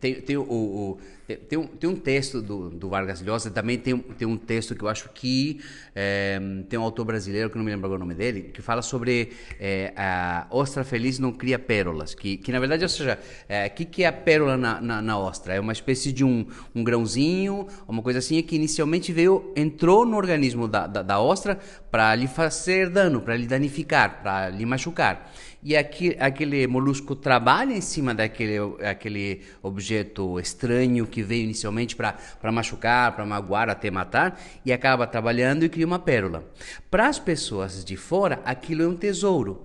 [0.00, 4.28] tem, tem o, o tem, tem um texto do, do Vargas Llosa, também tem, tem
[4.28, 5.58] um texto que eu acho que
[5.94, 8.82] é, tem um autor brasileiro, que não me lembro agora o nome dele, que fala
[8.82, 13.44] sobre é, a ostra feliz não cria pérolas, que, que na verdade, ou seja, o
[13.48, 15.54] é, que, que é a pérola na, na, na, ostra?
[15.54, 20.18] É uma espécie de um, um grãozinho, uma coisa assim, que inicialmente veio, entrou no
[20.18, 21.58] organismo da, da, da ostra
[21.90, 25.32] para lhe fazer dano, para lhe danificar, para lhe machucar
[25.64, 32.52] e aqui, aquele molusco trabalha em cima daquele aquele objeto estranho que veio inicialmente para
[32.52, 36.44] machucar, para magoar, até matar, e acaba trabalhando e cria uma pérola.
[36.90, 39.64] Para as pessoas de fora, aquilo é um tesouro.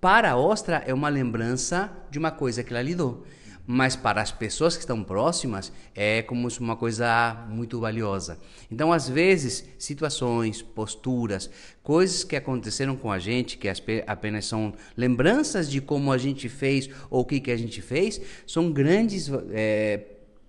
[0.00, 3.26] Para a ostra, é uma lembrança de uma coisa que ela lidou
[3.72, 8.36] mas para as pessoas que estão próximas é como uma coisa muito valiosa.
[8.68, 11.48] Então, às vezes, situações, posturas,
[11.80, 13.68] coisas que aconteceram com a gente, que
[14.08, 18.20] apenas são lembranças de como a gente fez ou o que, que a gente fez,
[18.44, 19.30] são grandes.
[19.52, 20.00] É,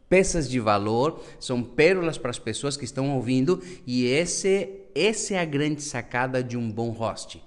[0.09, 5.39] peças de valor, são pérolas para as pessoas que estão ouvindo e esse, essa é
[5.39, 7.41] a grande sacada de um bom host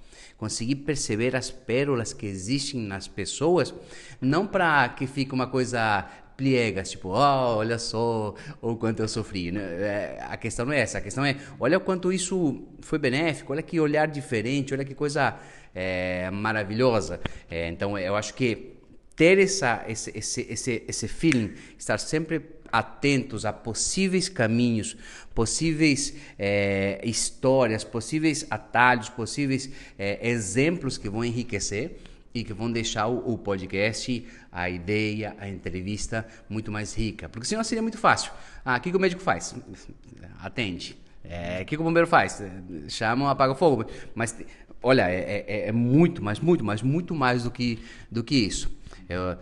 [0.44, 3.72] conseguir perceber as pérolas que existem nas pessoas,
[4.20, 9.50] não para que fique uma coisa pliegas, tipo, oh, olha só o quanto eu sofri.
[9.50, 9.62] Né?
[9.62, 13.54] É, a questão não é essa, a questão é, olha o quanto isso foi benéfico,
[13.54, 15.34] olha que olhar diferente, olha que coisa
[15.74, 17.20] é, maravilhosa.
[17.50, 18.74] É, então, eu acho que
[19.16, 22.42] ter essa, esse, esse, esse, esse feeling, estar sempre
[22.74, 24.96] atentos a possíveis caminhos,
[25.32, 32.00] possíveis é, histórias, possíveis atalhos, possíveis é, exemplos que vão enriquecer
[32.34, 37.28] e que vão deixar o, o, podcast, a ideia, a entrevista muito mais rica.
[37.28, 38.32] Porque senão seria muito fácil.
[38.64, 39.54] Ah, o que, que o médico faz?
[40.40, 40.96] Atende.
[41.22, 42.42] É, o que, que o bombeiro faz?
[42.88, 43.84] Chama, apaga fogo.
[44.16, 44.36] Mas,
[44.82, 47.78] olha, é, é, é muito, mas muito, mas muito mais do que,
[48.10, 48.68] do que isso.
[49.08, 49.38] Eu,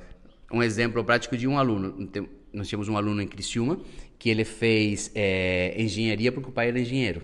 [0.52, 2.06] um exemplo prático de um aluno
[2.52, 3.80] nós tínhamos um aluno em Criciúma
[4.18, 7.22] que ele fez é, engenharia porque o pai era engenheiro.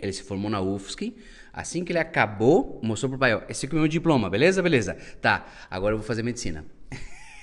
[0.00, 1.14] Ele se formou na UFSC.
[1.52, 4.62] Assim que ele acabou, mostrou pro pai, ó, esse aqui é o meu diploma, beleza?
[4.62, 4.94] Beleza.
[5.20, 6.64] Tá, agora eu vou fazer medicina.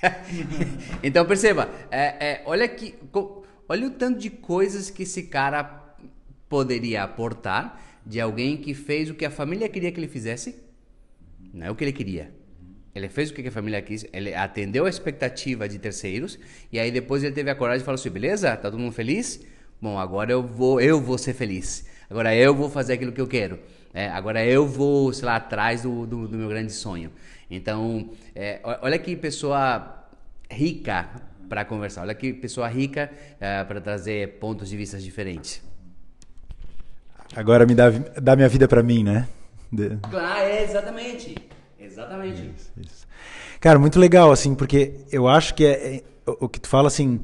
[1.02, 2.94] então perceba, é, é, olha que,
[3.68, 5.96] olha o tanto de coisas que esse cara
[6.48, 10.56] poderia aportar de alguém que fez o que a família queria que ele fizesse,
[11.52, 12.34] não é o que ele queria.
[12.94, 16.38] Ele fez o que a família quis, ele atendeu a expectativa de terceiros
[16.72, 19.40] e aí depois ele teve a coragem e falou assim: beleza, tá todo mundo feliz?
[19.80, 21.86] Bom, agora eu vou, eu vou ser feliz.
[22.10, 23.58] Agora eu vou fazer aquilo que eu quero.
[23.94, 27.10] É, agora eu vou, sei lá, atrás do, do, do meu grande sonho.
[27.50, 30.04] Então, é, olha que pessoa
[30.50, 31.08] rica
[31.48, 32.02] para conversar.
[32.02, 35.62] Olha que pessoa rica é, para trazer pontos de vista diferentes.
[37.34, 39.28] Agora me dá, dá minha vida para mim, né?
[39.72, 39.98] De...
[40.12, 41.34] Ah, é, exatamente.
[41.90, 42.50] Exatamente.
[42.56, 43.06] Isso, isso.
[43.60, 47.20] Cara, muito legal, assim, porque eu acho que é, é o que tu fala, assim,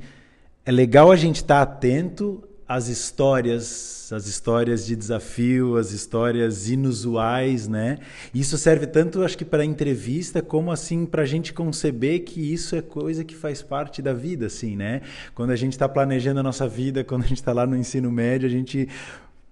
[0.65, 6.69] é legal a gente estar tá atento às histórias, as histórias de desafio, as histórias
[6.69, 7.99] inusuais, né?
[8.35, 12.75] Isso serve tanto, acho que, para entrevista, como assim para a gente conceber que isso
[12.75, 15.03] é coisa que faz parte da vida, assim, né?
[15.35, 18.11] Quando a gente está planejando a nossa vida, quando a gente está lá no ensino
[18.11, 18.89] médio, a gente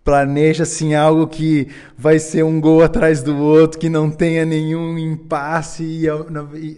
[0.04, 4.98] planeja assim algo que vai ser um gol atrás do outro, que não tenha nenhum
[4.98, 6.12] impasse e, é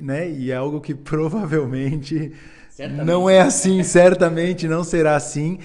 [0.01, 0.31] né?
[0.31, 2.33] e é algo que provavelmente
[2.71, 3.05] certamente.
[3.05, 5.59] não é assim, certamente não será assim.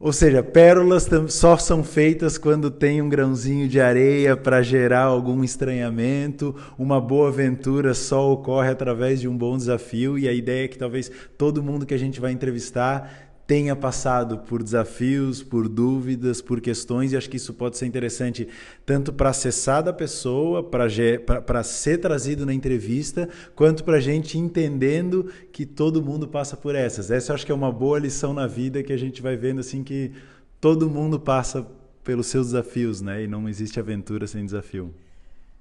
[0.00, 5.44] Ou seja, pérolas só são feitas quando tem um grãozinho de areia para gerar algum
[5.44, 6.56] estranhamento.
[6.76, 10.18] Uma boa aventura só ocorre através de um bom desafio.
[10.18, 11.08] E a ideia é que talvez
[11.38, 17.12] todo mundo que a gente vai entrevistar tenha passado por desafios, por dúvidas, por questões,
[17.12, 18.48] e acho que isso pode ser interessante
[18.86, 25.30] tanto para acessar da pessoa, para ser trazido na entrevista, quanto para a gente entendendo
[25.52, 27.10] que todo mundo passa por essas.
[27.10, 29.84] Essa acho que é uma boa lição na vida que a gente vai vendo assim
[29.84, 30.12] que
[30.58, 31.66] todo mundo passa
[32.02, 33.24] pelos seus desafios, né?
[33.24, 34.94] E não existe aventura sem desafio.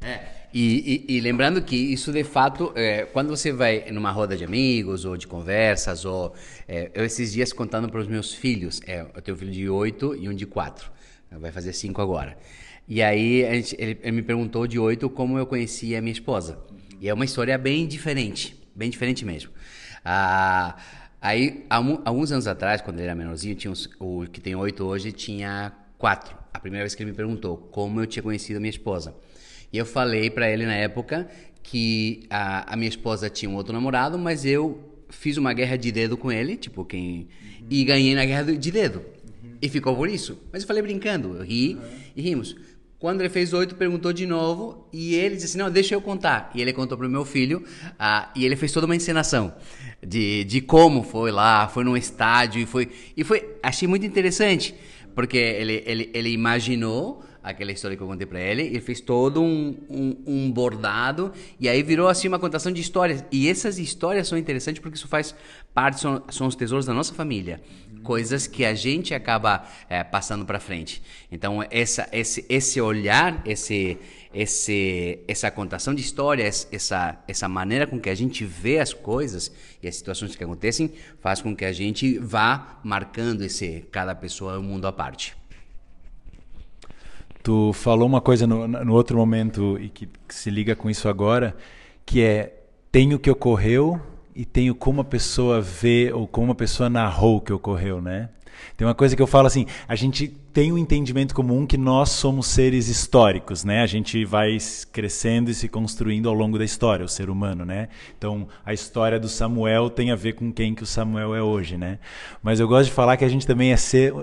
[0.01, 0.41] É.
[0.53, 4.43] E, e, e, lembrando que isso de fato, é, quando você vai numa roda de
[4.43, 6.35] amigos ou de conversas, ou
[6.67, 9.69] é, eu esses dias contando para os meus filhos, é, eu tenho um filho de
[9.69, 10.91] 8 e um de 4,
[11.39, 12.37] vai fazer 5 agora.
[12.85, 16.59] E aí gente, ele, ele, me perguntou de 8 como eu conhecia a minha esposa.
[16.99, 19.51] E é uma história bem diferente, bem diferente mesmo.
[20.03, 20.75] Ah,
[21.21, 25.13] aí, alguns anos atrás, quando ele era menorzinho, tinha uns, o que tem 8 hoje
[25.13, 26.35] tinha 4.
[26.53, 29.15] A primeira vez que ele me perguntou como eu tinha conhecido a minha esposa.
[29.71, 31.27] E eu falei para ele na época
[31.63, 34.79] que a, a, minha esposa tinha um outro namorado, mas eu
[35.09, 37.27] fiz uma guerra de dedo com ele, tipo, quem.
[37.61, 37.67] Uhum.
[37.69, 38.99] E ganhei na guerra de dedo.
[39.43, 39.57] Uhum.
[39.61, 40.37] E ficou por isso.
[40.51, 41.81] Mas eu falei brincando, eu ri uhum.
[42.15, 42.55] e rimos.
[42.99, 46.51] Quando ele fez oito, perguntou de novo e ele disse assim, não, deixa eu contar.
[46.53, 49.55] E ele contou para o meu filho uh, e ele fez toda uma encenação
[50.05, 52.89] de, de como foi lá, foi num estádio e foi...
[53.17, 54.75] E foi, achei muito interessante,
[55.15, 59.41] porque ele, ele, ele imaginou aquela história que eu contei para ele, ele fez todo
[59.41, 63.23] um, um, um, bordado e aí virou assim uma contação de histórias.
[63.31, 65.35] E essas histórias são interessantes porque isso faz
[65.73, 67.61] parte, são, são os tesouros da nossa família,
[68.03, 71.01] coisas que a gente acaba é, passando para frente.
[71.31, 73.97] Então essa, esse, esse olhar, esse,
[74.33, 79.51] esse, essa contação de histórias, essa, essa maneira com que a gente vê as coisas
[79.81, 84.59] e as situações que acontecem, faz com que a gente vá marcando esse cada pessoa
[84.59, 85.40] um mundo à parte.
[87.43, 91.09] Tu falou uma coisa no, no outro momento e que, que, se liga com isso
[91.09, 91.55] agora,
[92.05, 92.57] que é
[92.91, 93.99] tem o que ocorreu
[94.35, 98.29] e tem como a pessoa vê ou como a pessoa narrou o que ocorreu, né?
[98.77, 102.09] Tem uma coisa que eu falo assim, a gente tem um entendimento comum que nós
[102.09, 103.81] somos seres históricos, né?
[103.81, 104.57] A gente vai
[104.91, 107.87] crescendo e se construindo ao longo da história, o ser humano, né?
[108.17, 111.77] Então, a história do Samuel tem a ver com quem que o Samuel é hoje,
[111.77, 111.99] né?
[112.43, 114.13] Mas eu gosto de falar que a gente também é ser,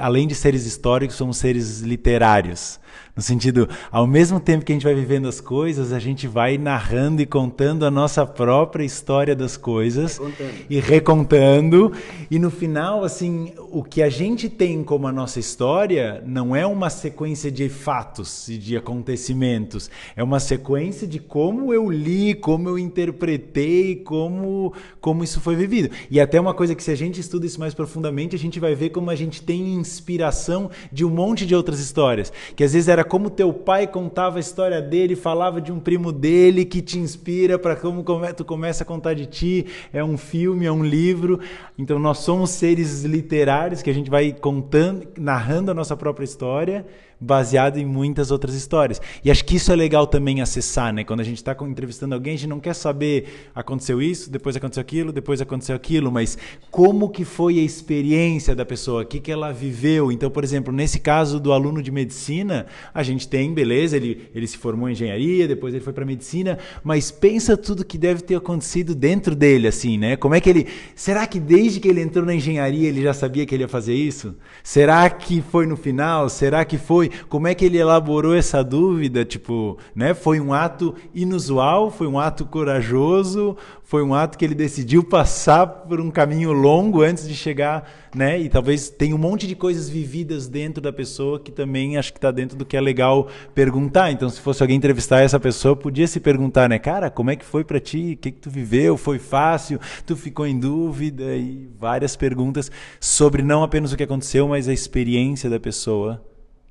[0.00, 2.78] além de seres históricos, somos seres literários.
[3.14, 6.56] No sentido, ao mesmo tempo que a gente vai vivendo as coisas, a gente vai
[6.56, 10.52] narrando e contando a nossa própria história das coisas recontando.
[10.70, 11.92] e recontando.
[12.30, 15.77] E no final, assim, o que a gente tem como a nossa história
[16.24, 21.90] não é uma sequência de fatos e de acontecimentos, é uma sequência de como eu
[21.90, 25.90] li, como eu interpretei, como como isso foi vivido.
[26.10, 28.74] E até uma coisa que se a gente estuda isso mais profundamente, a gente vai
[28.74, 32.88] ver como a gente tem inspiração de um monte de outras histórias, que às vezes
[32.88, 36.98] era como teu pai contava a história dele, falava de um primo dele que te
[36.98, 38.04] inspira para como
[38.36, 39.66] tu começa a contar de ti.
[39.92, 41.40] É um filme, é um livro.
[41.78, 46.86] Então nós somos seres literários que a gente vai contando, narrando a nossa própria história
[47.20, 49.00] baseado em muitas outras histórias.
[49.24, 51.04] E acho que isso é legal também acessar, né?
[51.04, 54.80] Quando a gente está entrevistando alguém, a gente não quer saber aconteceu isso, depois aconteceu
[54.80, 56.38] aquilo, depois aconteceu aquilo, mas
[56.70, 60.12] como que foi a experiência da pessoa, o que, que ela viveu.
[60.12, 64.46] Então, por exemplo, nesse caso do aluno de medicina, a gente tem, beleza, ele, ele
[64.46, 68.36] se formou em engenharia, depois ele foi para medicina, mas pensa tudo que deve ter
[68.36, 70.16] acontecido dentro dele, assim, né?
[70.16, 70.66] Como é que ele.
[70.94, 73.94] Será que desde que ele entrou na engenharia ele já sabia que ele ia fazer
[73.94, 74.36] isso?
[74.62, 76.28] Será que foi no final?
[76.28, 77.07] Será que foi?
[77.28, 79.24] Como é que ele elaborou essa dúvida?
[79.24, 80.14] Tipo, né?
[80.14, 83.56] Foi um ato inusual, foi um ato corajoso,
[83.88, 88.38] foi um ato que ele decidiu passar por um caminho longo antes de chegar, né?
[88.38, 92.18] E talvez tenha um monte de coisas vividas dentro da pessoa que também acho que
[92.18, 94.10] está dentro do que é legal perguntar.
[94.12, 97.46] Então, se fosse alguém entrevistar essa pessoa, podia se perguntar, né, cara, como é que
[97.46, 98.12] foi para ti?
[98.12, 98.94] O que, que tu viveu?
[98.98, 99.80] Foi fácil?
[100.04, 101.34] Tu ficou em dúvida?
[101.34, 106.22] E várias perguntas sobre não apenas o que aconteceu, mas a experiência da pessoa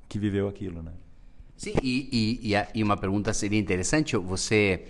[0.08, 0.92] que viveu aquilo, né?
[1.56, 4.84] Sim, e, e, e uma pergunta seria interessante, você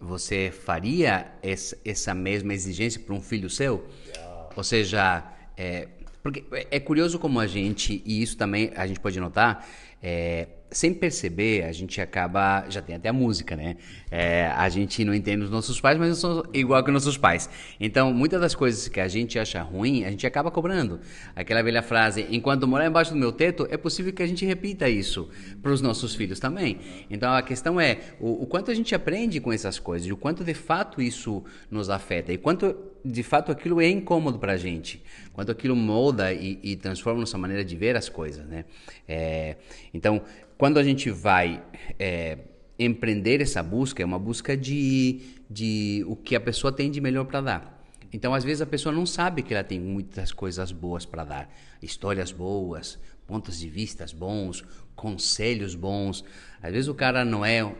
[0.00, 3.88] você faria essa, essa mesma exigência para um filho seu?
[4.06, 4.48] Yeah.
[4.54, 5.24] Ou seja,
[5.56, 5.88] é,
[6.22, 9.66] porque é curioso como a gente, e isso também a gente pode notar,
[10.02, 12.64] é, sem perceber, a gente acaba.
[12.68, 13.76] Já tem até a música, né?
[14.10, 17.48] É, a gente não entende os nossos pais, mas não são igual que nossos pais.
[17.78, 21.00] Então, muitas das coisas que a gente acha ruim, a gente acaba cobrando.
[21.36, 24.88] Aquela velha frase: enquanto morar embaixo do meu teto, é possível que a gente repita
[24.88, 25.28] isso
[25.62, 26.80] para os nossos filhos também.
[27.08, 30.42] Então, a questão é o, o quanto a gente aprende com essas coisas, o quanto
[30.44, 35.02] de fato isso nos afeta, e quanto de fato aquilo é incômodo para a gente,
[35.32, 38.64] quanto aquilo molda e, e, transforma nossa maneira de ver as coisas, né?
[39.06, 39.56] É,
[39.92, 40.22] então,
[40.56, 41.62] quando a gente vai
[41.98, 42.38] é,
[42.78, 47.24] empreender essa busca, é uma busca de, de o que a pessoa tem de melhor
[47.26, 47.84] para dar.
[48.12, 51.54] Então, às vezes, a pessoa não sabe que ela tem muitas coisas boas para dar,
[51.82, 54.64] histórias boas, pontos de vistas bons,
[54.94, 56.24] conselhos bons.
[56.62, 57.74] Às vezes, o cara não é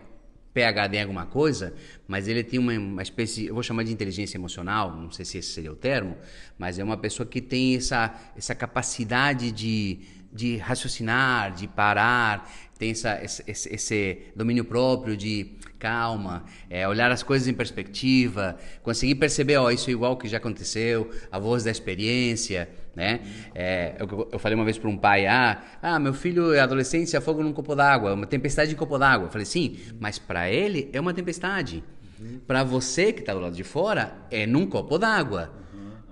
[0.54, 1.74] PhD em alguma coisa,
[2.06, 5.38] mas ele tem uma, uma, espécie, eu vou chamar de inteligência emocional, não sei se
[5.38, 6.16] esse seria o termo,
[6.56, 9.98] mas é uma pessoa que tem essa, essa capacidade de,
[10.32, 17.22] de raciocinar, de parar, tem essa, esse, esse domínio próprio de calma, é, olhar as
[17.22, 21.70] coisas em perspectiva, conseguir perceber, ó, isso é igual que já aconteceu, a voz da
[21.70, 23.20] experiência, né?
[23.54, 27.20] É, eu, eu, falei uma vez para um pai, ah, ah, meu filho é adolescente,
[27.20, 29.26] fogo num copo d'água, uma tempestade em copo d'água.
[29.26, 31.84] Eu falei, sim, mas para ele é uma tempestade.
[32.46, 35.52] Para você que está do lado de fora, é num copo d'água.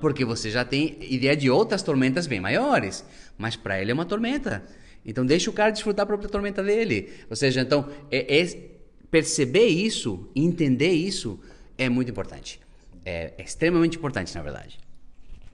[0.00, 3.04] Porque você já tem ideia de outras tormentas bem maiores
[3.42, 4.62] mas para ele é uma tormenta.
[5.04, 7.11] Então deixa o cara desfrutar a própria tormenta dele.
[7.28, 8.40] Ou seja, então é, é
[9.12, 11.38] perceber isso, entender isso
[11.77, 12.59] é muito importante.
[13.05, 14.81] É, é extremamente importante, na verdade.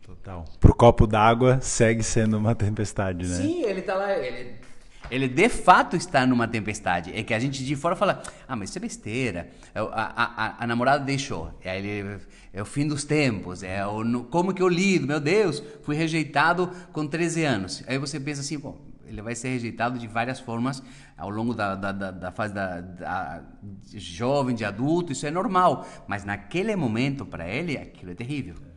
[0.07, 0.45] Total.
[0.61, 3.37] Pro copo d'água segue sendo uma tempestade, né?
[3.37, 4.55] Sim, ele tá lá, ele
[5.11, 7.11] Ele de fato está numa tempestade.
[7.13, 9.49] É que a gente de fora fala, ah, mas isso é besteira.
[9.75, 11.53] É a, a, a, a namorada deixou.
[11.61, 12.21] É, ele,
[12.53, 13.65] é o fim dos tempos.
[13.65, 15.07] É o, como que eu lido?
[15.07, 17.83] Meu Deus, fui rejeitado com 13 anos.
[17.89, 18.79] Aí você pensa assim, bom,
[19.09, 20.83] ele vai ser rejeitado de várias formas
[21.17, 23.43] ao longo da, da, da, da fase da, da,
[23.95, 25.87] jovem, de adulto, isso é normal.
[26.07, 28.68] Mas naquele momento, para ele, aquilo é terrível.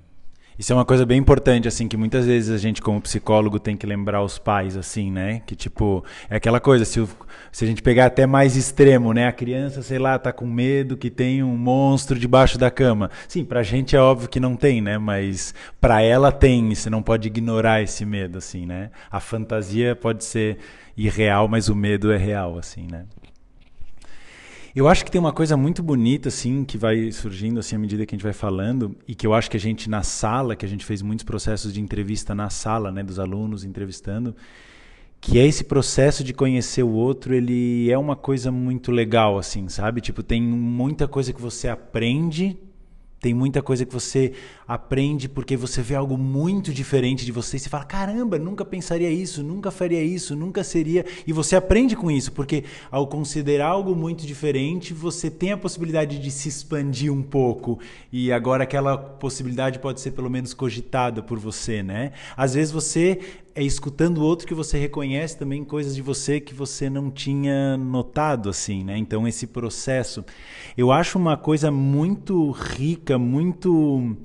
[0.59, 3.75] Isso é uma coisa bem importante, assim, que muitas vezes a gente, como psicólogo, tem
[3.75, 5.41] que lembrar os pais, assim, né?
[5.45, 7.09] Que, tipo, é aquela coisa, se, o,
[7.51, 9.27] se a gente pegar até mais extremo, né?
[9.27, 13.09] A criança, sei lá, tá com medo que tem um monstro debaixo da cama.
[13.27, 14.97] Sim, pra gente é óbvio que não tem, né?
[14.97, 18.91] Mas pra ela tem, e você não pode ignorar esse medo, assim, né?
[19.09, 20.57] A fantasia pode ser
[20.95, 23.05] irreal, mas o medo é real, assim, né?
[24.73, 28.05] Eu acho que tem uma coisa muito bonita, assim, que vai surgindo assim à medida
[28.05, 30.65] que a gente vai falando, e que eu acho que a gente na sala, que
[30.65, 34.33] a gente fez muitos processos de entrevista na sala, né, dos alunos entrevistando,
[35.19, 39.67] que é esse processo de conhecer o outro, ele é uma coisa muito legal, assim,
[39.67, 39.99] sabe?
[39.99, 42.57] Tipo, tem muita coisa que você aprende
[43.21, 44.33] tem muita coisa que você
[44.67, 49.11] aprende porque você vê algo muito diferente de você e você fala: caramba, nunca pensaria
[49.11, 51.05] isso, nunca faria isso, nunca seria.
[51.27, 56.17] E você aprende com isso, porque ao considerar algo muito diferente, você tem a possibilidade
[56.17, 57.79] de se expandir um pouco.
[58.11, 62.13] E agora aquela possibilidade pode ser pelo menos cogitada por você, né?
[62.35, 63.19] Às vezes você
[63.53, 67.77] é escutando o outro que você reconhece também coisas de você que você não tinha
[67.77, 68.97] notado assim, né?
[68.97, 70.23] Então esse processo,
[70.77, 74.15] eu acho uma coisa muito rica, muito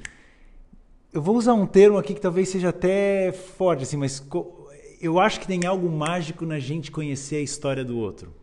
[1.12, 4.24] eu vou usar um termo aqui que talvez seja até forte assim, mas
[5.00, 8.34] eu acho que tem algo mágico na gente conhecer a história do outro.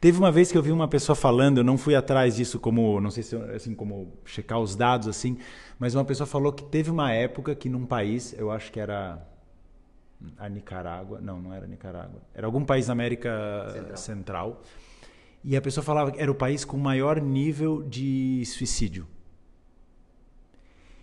[0.00, 3.00] Teve uma vez que eu vi uma pessoa falando, eu não fui atrás disso como,
[3.00, 5.38] não sei se assim como checar os dados assim,
[5.78, 9.26] mas uma pessoa falou que teve uma época que num país, eu acho que era
[10.38, 13.96] a Nicarágua, não, não era Nicarágua, era algum país da América Central.
[13.96, 14.62] Central.
[15.42, 19.06] E a pessoa falava que era o país com maior nível de suicídio.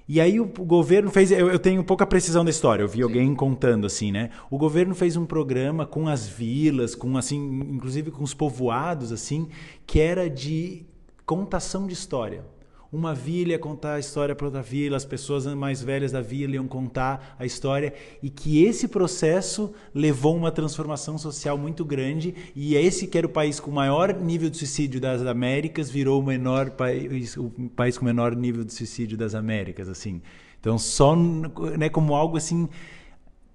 [0.07, 3.03] E aí o, governo fez, eu, eu, tenho pouca precisão da história, eu vi Sim.
[3.03, 4.32] alguém contando assim, né?
[4.49, 9.47] O governo fez um programa com as vilas, com assim, inclusive com os povoados assim,
[9.86, 10.86] que era de
[11.26, 12.43] contação de história
[12.92, 16.56] uma vila ia contar a história para outra vila, as pessoas mais velhas da vila
[16.56, 22.76] iam contar a história, e que esse processo levou uma transformação social muito grande, e
[22.76, 26.72] esse que era o país com maior nível de suicídio das Américas virou o menor
[26.72, 30.22] país, o país com menor nível de suicídio das Américas, assim.
[30.60, 32.68] Então, só né, como algo assim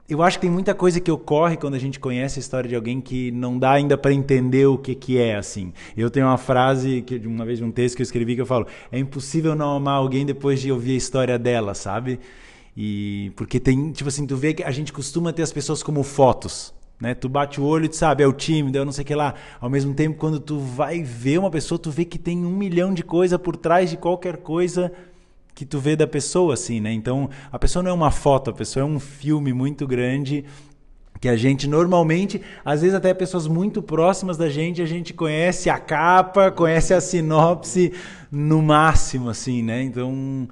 [0.09, 2.77] eu acho que tem muita coisa que ocorre quando a gente conhece a história de
[2.77, 5.73] alguém que não dá ainda para entender o que, que é assim.
[5.97, 8.47] Eu tenho uma frase que uma vez de um texto que eu escrevi que eu
[8.47, 12.21] falo: é impossível não amar alguém depois de ouvir a história dela, sabe?
[12.77, 16.03] E porque tem, tipo assim, tu vê que a gente costuma ter as pessoas como
[16.03, 16.75] fotos.
[17.01, 17.15] Né?
[17.15, 19.15] Tu bate o olho e tu sabe, é o tímido, é não sei o que
[19.15, 19.35] lá.
[19.61, 22.95] Ao mesmo tempo, quando tu vai ver uma pessoa, tu vê que tem um milhão
[22.95, 24.93] de coisa por trás de qualquer coisa
[25.57, 26.93] que tu vê da pessoa, assim, né?
[26.93, 30.45] Então, a pessoa não é uma foto, a pessoa é um filme muito grande
[31.19, 35.71] que a gente normalmente, às vezes até pessoas muito próximas da gente, a gente conhece
[35.71, 37.95] a capa, conhece a sinopse
[38.31, 39.83] no máximo, assim, né?
[39.83, 40.47] Então,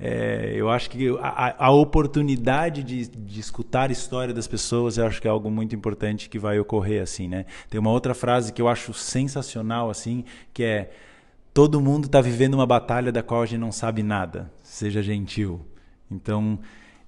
[0.00, 5.06] é, eu acho que a, a oportunidade de, de, escutar a história das pessoas, eu
[5.06, 7.44] acho que é algo muito importante que vai ocorrer, assim, né?
[7.68, 10.90] Tem uma outra frase que eu acho sensacional, assim, que é
[11.56, 14.52] todo mundo está vivendo uma batalha da qual a gente não sabe nada.
[14.62, 15.64] Seja gentil.
[16.10, 16.58] Então,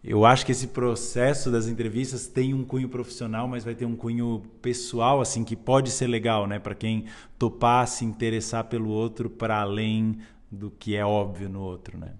[0.03, 3.94] eu acho que esse processo das entrevistas tem um cunho profissional, mas vai ter um
[3.94, 6.59] cunho pessoal, assim, que pode ser legal, né?
[6.59, 7.05] Para quem
[7.38, 10.16] topar se interessar pelo outro para além
[10.51, 12.12] do que é óbvio no outro, né?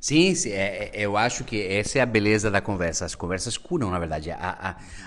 [0.00, 3.04] Sim, sim é, é, eu acho que essa é a beleza da conversa.
[3.04, 4.30] As conversas curam, na verdade.
[4.30, 4.36] A,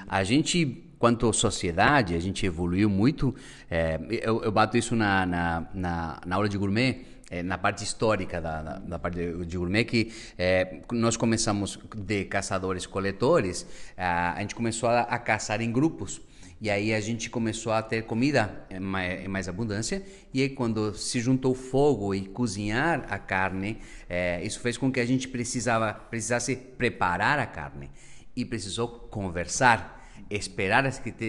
[0.10, 3.36] a, a gente quanto sociedade, a gente evoluiu muito.
[3.70, 7.84] É, eu, eu, bato isso na, na, na, na aula de gourmet, é, na parte
[7.84, 14.40] histórica da, da, da, parte de gourmet, que é, nós começamos de caçadores-coletores, a, a
[14.40, 16.22] gente começou a, a, caçar em grupos.
[16.62, 20.02] E aí a gente começou a ter comida em mais, abundância.
[20.34, 23.78] E aí quando se juntou fogo e cozinhar a carne,
[24.10, 27.92] é, isso fez com que a gente precisava, precisasse preparar a carne.
[28.34, 29.93] E precisou conversar
[30.30, 30.86] esperar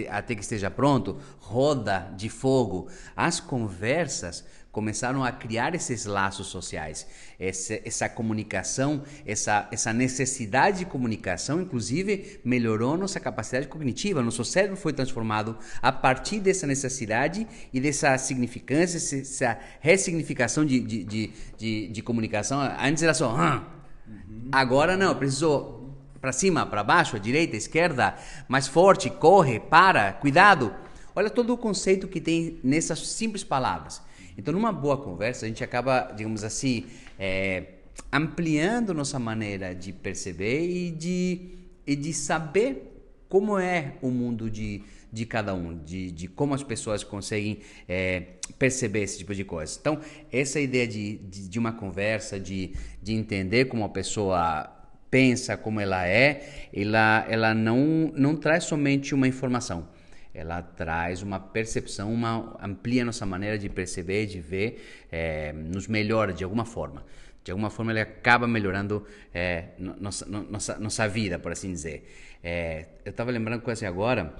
[0.09, 2.87] até que esteja pronto, roda de fogo.
[3.15, 4.43] As conversas
[4.75, 7.07] começaram a criar esses laços sociais,
[7.39, 14.21] essa, essa comunicação, essa, essa necessidade de comunicação, inclusive melhorou nossa capacidade cognitiva.
[14.21, 21.03] Nosso cérebro foi transformado a partir dessa necessidade e dessa significância, essa ressignificação de, de,
[21.05, 22.59] de, de, de comunicação.
[22.59, 24.49] Antes era só, uhum.
[24.51, 25.84] agora não, precisou
[26.25, 28.15] para cima, para baixo, à direita, à esquerda,
[28.47, 30.73] mais forte, corre, para, cuidado.
[31.15, 34.01] Olha todo o conceito que tem nessas simples palavras.
[34.35, 36.87] Então, numa boa conversa, a gente acaba, digamos assim,
[37.19, 37.73] é,
[38.11, 42.91] ampliando nossa maneira de perceber e de, e de saber
[43.29, 44.81] como é o mundo de,
[45.13, 49.77] de cada um, de, de como as pessoas conseguem é, perceber esse tipo de coisa.
[49.79, 49.99] Então,
[50.31, 54.74] essa ideia de, de, de, uma conversa, de, de entender como a pessoa
[55.15, 59.87] pensa, como ela é, ela, ela não, não traz somente uma informação.
[60.33, 66.33] Ela traz uma percepção, uma, amplia nossa maneira de perceber, de ver, é, nos melhora
[66.33, 67.05] de alguma forma
[67.45, 72.11] de alguma forma ele acaba melhorando é, nossa, nossa, nossa vida, por assim dizer.
[72.43, 74.33] É, eu estava lembrando com assim agora,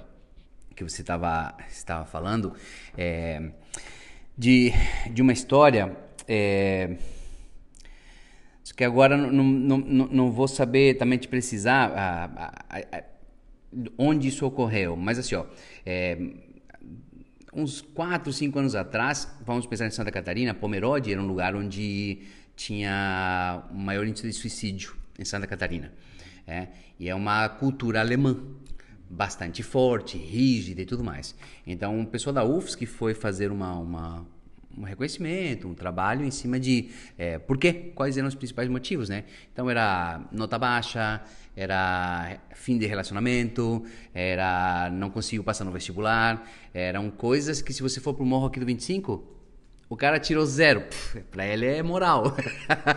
[0.74, 2.52] que você estava estava falando,
[4.36, 4.72] de,
[5.12, 5.96] de uma história,
[8.70, 13.04] é, que agora não, não, não, não vou saber também te precisar a, a, a,
[13.98, 15.44] onde isso ocorreu, mas assim, ó,
[15.84, 16.18] é,
[17.52, 22.22] uns 4, 5 anos atrás, vamos pensar em Santa Catarina, Pomerode era um lugar onde
[22.54, 25.92] tinha o maior índice de suicídio em Santa Catarina.
[26.46, 28.36] É, e é uma cultura alemã
[29.08, 31.34] bastante forte, rígida e tudo mais.
[31.66, 34.26] Então, o pessoal da UFSC foi fazer uma, uma,
[34.76, 39.08] um reconhecimento, um trabalho em cima de é, por quê, quais eram os principais motivos,
[39.08, 39.24] né?
[39.52, 41.22] Então, era nota baixa,
[41.56, 48.00] era fim de relacionamento, era não consigo passar no vestibular, eram coisas que se você
[48.00, 49.36] for pro Morro aqui do 25,
[49.88, 50.84] o cara tirou zero.
[51.30, 52.36] Para ele é moral.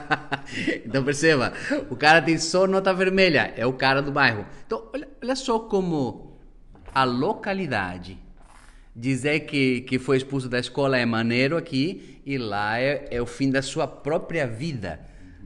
[0.86, 1.54] então perceba,
[1.90, 4.46] o cara tem só nota vermelha, é o cara do bairro.
[4.66, 6.38] Então olha, olha só como
[6.94, 8.18] a localidade
[9.00, 13.26] dizer que, que foi expulso da escola é maneiro aqui e lá é, é o
[13.26, 15.00] fim da sua própria vida.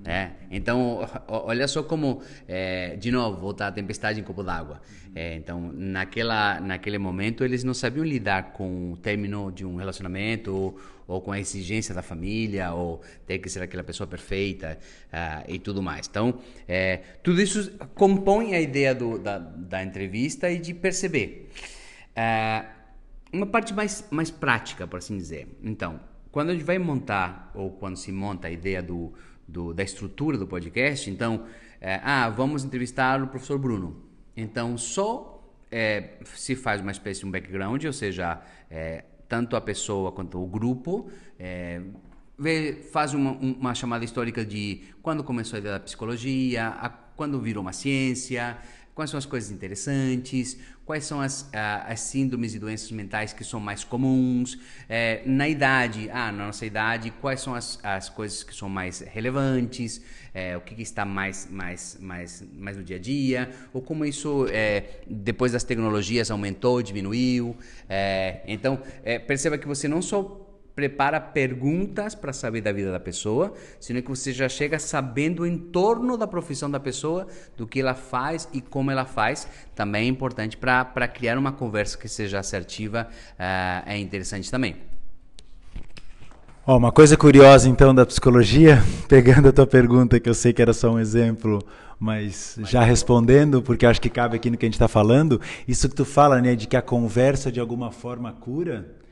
[0.05, 4.81] É, então, olha só como, é, de novo, voltar à tempestade em copo d'água.
[5.15, 10.53] É, então, naquela, naquele momento, eles não sabiam lidar com o término de um relacionamento
[10.53, 10.77] ou,
[11.07, 14.77] ou com a exigência da família ou ter que ser aquela pessoa perfeita
[15.07, 16.07] uh, e tudo mais.
[16.07, 16.37] Então,
[16.67, 21.49] é, tudo isso compõe a ideia do, da, da entrevista e de perceber.
[22.11, 22.82] Uh,
[23.34, 25.47] uma parte mais, mais prática, por assim dizer.
[25.63, 25.99] Então,
[26.31, 29.13] quando a gente vai montar ou quando se monta a ideia do
[29.47, 31.09] do, da estrutura do podcast.
[31.09, 31.45] Então,
[31.79, 34.03] é, ah, vamos entrevistar o professor Bruno.
[34.36, 39.61] Então, só é, se faz uma espécie de um background, ou seja, é, tanto a
[39.61, 41.09] pessoa quanto o grupo
[41.39, 41.81] é,
[42.38, 47.39] vê, faz uma, uma, chamada histórica de quando começou a ideia da psicologia, a, quando
[47.39, 48.57] virou uma ciência,
[48.95, 53.59] quais são as coisas interessantes, quais são as, as síndromes e doenças mentais que são
[53.59, 58.53] mais comuns, é, na idade, ah, na nossa idade, quais são as, as coisas que
[58.53, 60.01] são mais relevantes,
[60.33, 64.03] é, o que, que, está mais, mais, mais, mais no dia a dia, ou como
[64.03, 67.55] isso, é, depois das tecnologias, aumentou, diminuiu.
[67.87, 70.42] É, então, é, perceba que você não só
[70.76, 75.57] prepara perguntas para saber da vida da pessoa, sino que você já chega sabendo em
[75.57, 79.47] torno da profissão da pessoa, do que ela faz e como ela faz.
[79.76, 84.76] Também é importante para criar uma conversa que seja assertiva, uh, é interessante também.
[86.65, 90.61] Oh, uma coisa curiosa então da psicologia, pegando a tua pergunta, que eu sei que
[90.61, 91.59] era só um exemplo,
[91.99, 95.89] mas já respondendo, porque acho que cabe aqui no que a gente está falando, isso
[95.89, 99.02] que tu fala, né, de que a conversa de alguma forma cura,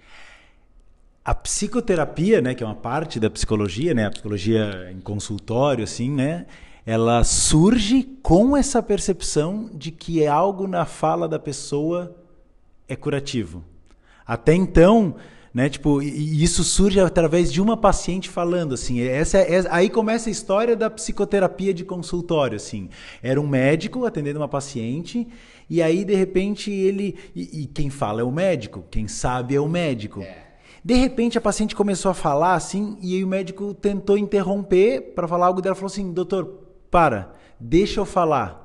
[1.24, 6.10] a psicoterapia, né, que é uma parte da psicologia, né, a psicologia em consultório, assim,
[6.10, 6.48] né,
[6.86, 12.16] ela surge com essa percepção de que é algo na fala da pessoa
[12.88, 13.64] é curativo.
[14.26, 15.16] Até então,
[15.54, 20.28] né, tipo, isso surge através de uma paciente falando, assim, essa é, é, aí começa
[20.28, 22.90] a história da psicoterapia de consultório, assim.
[23.22, 25.28] Era um médico atendendo uma paciente
[25.70, 29.62] e aí de repente ele e, e quem fala é o médico, quem sabe é
[29.62, 30.22] o médico.
[30.22, 30.51] É.
[30.84, 35.46] De repente a paciente começou a falar assim e o médico tentou interromper para falar
[35.46, 36.60] algo dela falou assim: "Doutor,
[36.90, 38.60] para, deixa eu falar.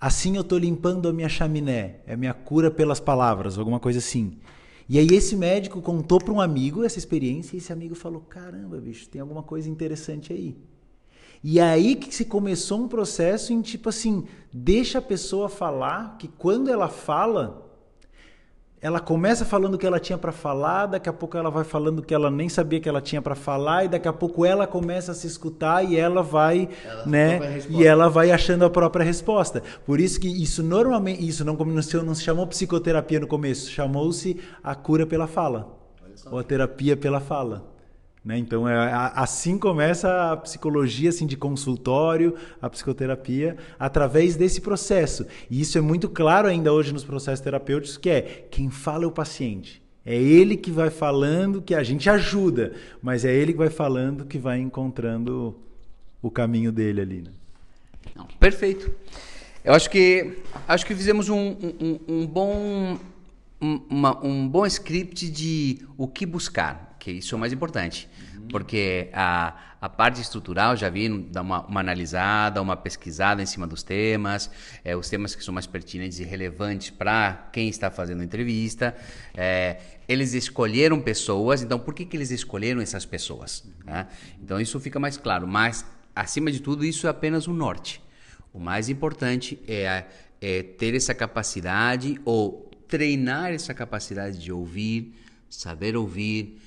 [0.00, 3.98] Assim eu estou limpando a minha chaminé, é a minha cura pelas palavras, alguma coisa
[3.98, 4.38] assim".
[4.88, 8.78] E aí esse médico contou para um amigo essa experiência e esse amigo falou: "Caramba,
[8.78, 10.56] bicho, tem alguma coisa interessante aí".
[11.42, 16.28] E aí que se começou um processo em tipo assim, deixa a pessoa falar, que
[16.28, 17.65] quando ela fala,
[18.86, 21.98] ela começa falando o que ela tinha para falar, daqui a pouco ela vai falando
[21.98, 24.64] o que ela nem sabia que ela tinha para falar e daqui a pouco ela
[24.64, 29.04] começa a se escutar e ela vai, ela né, e ela vai achando a própria
[29.04, 29.60] resposta.
[29.84, 33.68] Por isso que isso normalmente, isso não não se, não se chamou psicoterapia no começo,
[33.72, 35.76] chamou-se a cura pela fala,
[36.30, 37.75] ou a terapia pela fala.
[38.26, 38.36] Né?
[38.36, 38.76] Então, é,
[39.14, 45.24] assim começa a psicologia assim, de consultório, a psicoterapia, através desse processo.
[45.48, 49.06] E isso é muito claro ainda hoje nos processos terapêuticos, que é quem fala é
[49.06, 49.80] o paciente.
[50.04, 54.24] É ele que vai falando, que a gente ajuda, mas é ele que vai falando
[54.24, 55.56] que vai encontrando
[56.20, 57.22] o caminho dele ali.
[57.22, 57.30] Né?
[58.16, 58.92] Não, perfeito.
[59.64, 62.98] Eu acho que acho que fizemos um, um, um bom
[63.60, 68.08] um, uma, um bom script de o que buscar, que isso é o mais importante.
[68.50, 73.66] Porque a, a parte estrutural, já vi, dar uma, uma analisada, uma pesquisada em cima
[73.66, 74.50] dos temas,
[74.84, 78.96] é, os temas que são mais pertinentes e relevantes para quem está fazendo a entrevista.
[79.34, 79.78] É,
[80.08, 83.64] eles escolheram pessoas, então por que, que eles escolheram essas pessoas?
[83.84, 84.06] Né?
[84.42, 85.84] Então isso fica mais claro, mas
[86.14, 88.02] acima de tudo, isso é apenas o norte.
[88.52, 90.04] O mais importante é,
[90.40, 95.14] é ter essa capacidade ou treinar essa capacidade de ouvir,
[95.50, 96.60] saber ouvir,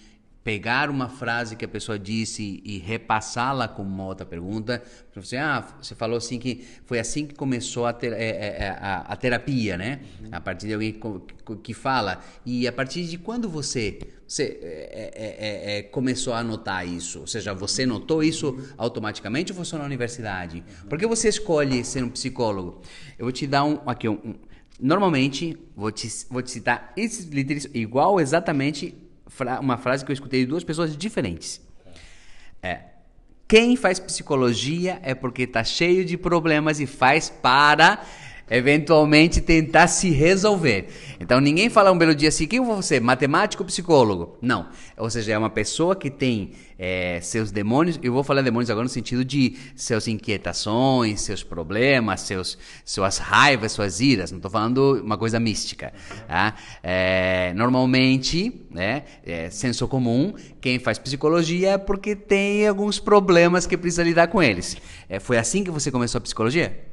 [0.44, 4.82] pegar uma frase que a pessoa disse e repassá-la com uma outra pergunta.
[5.14, 8.70] Você, ah, você falou assim que foi assim que começou a, ter, é, é, é,
[8.80, 10.00] a, a terapia, né?
[10.22, 10.30] Uhum.
[10.32, 12.24] A partir de alguém que, que, fala.
[12.46, 17.20] E a partir de quando você, você é, é, é, começou a notar isso?
[17.20, 20.64] Ou seja, você notou isso automaticamente ou foi só na universidade?
[20.88, 22.82] Por que você escolhe ser um psicólogo?
[23.18, 24.36] Eu vou te dar um, aqui um,
[24.80, 27.30] Normalmente, vou te, vou te citar esse
[27.74, 28.96] igual exatamente
[29.30, 31.62] fra uma frase que eu escutei de duas pessoas diferentes.
[32.62, 32.80] É,
[33.48, 38.04] quem faz psicologia é porque está cheio de problemas e faz para
[38.50, 40.88] eventualmente tentar se resolver.
[41.20, 43.00] Então ninguém fala um belo dia assim, quem você?
[43.00, 44.38] Matemático ou psicólogo?
[44.42, 44.68] Não.
[44.98, 48.86] Ou seja, é uma pessoa que tem é, seus demônios, eu vou falar demônios agora
[48.86, 54.32] no sentido de suas inquietações, seus problemas, seus, suas raivas, suas iras.
[54.32, 55.94] Não estou falando uma coisa mística.
[56.28, 56.56] Tá?
[56.82, 63.78] É, normalmente, né, é, senso comum, quem faz psicologia é porque tem alguns problemas que
[63.78, 64.78] precisa lidar com eles.
[65.22, 66.89] Foi assim que você começou a psicologia?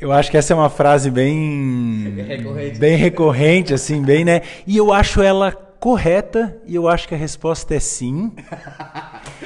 [0.00, 2.78] Eu acho que essa é uma frase bem recorrente.
[2.78, 4.42] bem recorrente, assim, bem, né?
[4.64, 8.32] E eu acho ela correta e eu acho que a resposta é sim.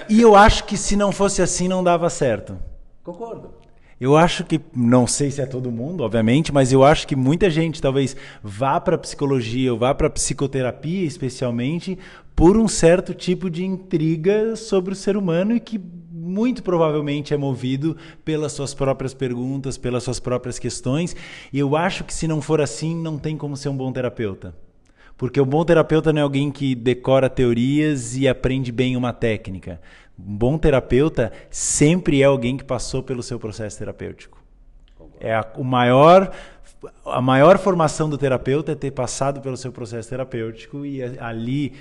[0.09, 2.59] e eu acho que se não fosse assim não dava certo.
[3.03, 3.63] Concordo.
[3.99, 7.49] Eu acho que, não sei se é todo mundo, obviamente, mas eu acho que muita
[7.49, 11.97] gente talvez vá para psicologia ou vá para psicoterapia, especialmente,
[12.35, 15.81] por um certo tipo de intriga sobre o ser humano e que
[16.23, 21.17] muito provavelmente é movido pelas suas próprias perguntas, pelas suas próprias questões.
[21.53, 24.55] E eu acho que se não for assim, não tem como ser um bom terapeuta.
[25.17, 29.81] Porque o bom terapeuta não é alguém que decora teorias e aprende bem uma técnica.
[30.19, 34.41] Um bom terapeuta sempre é alguém que passou pelo seu processo terapêutico.
[35.21, 36.33] É a, o maior
[37.05, 41.75] a maior formação do terapeuta é ter passado pelo seu processo terapêutico e ali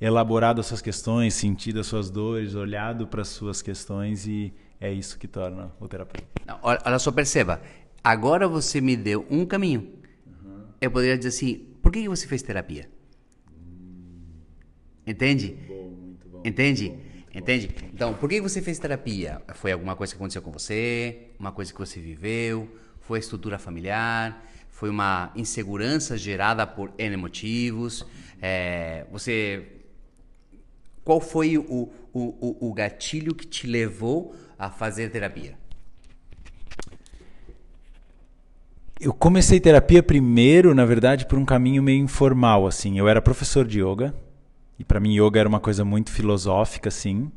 [0.00, 4.92] elaborado as suas questões, sentido as suas dores, olhado para as suas questões e é
[4.92, 6.26] isso que torna o terapeuta.
[6.46, 7.60] Não, olha só, perceba.
[8.02, 9.92] Agora você me deu um caminho.
[10.26, 10.64] Uhum.
[10.80, 12.88] Eu poderia dizer assim: por que você fez terapia?
[15.06, 15.56] Entende?
[15.56, 16.88] Muito bom, muito bom, Entende?
[16.88, 17.74] Muito bom, Entende?
[17.92, 19.42] Então, por que você fez terapia?
[19.54, 21.30] Foi alguma coisa que aconteceu com você?
[21.38, 22.68] Uma coisa que você viveu?
[23.00, 24.42] Foi a estrutura familiar?
[24.70, 28.06] Foi uma insegurança gerada por N motivos?
[28.40, 29.64] É, você.
[31.04, 35.54] Qual foi o, o, o gatilho que te levou a fazer terapia?
[38.98, 42.98] Eu comecei terapia primeiro, na verdade, por um caminho meio informal, assim.
[42.98, 44.14] Eu era professor de yoga,
[44.78, 47.30] e para mim yoga era uma coisa muito filosófica, assim.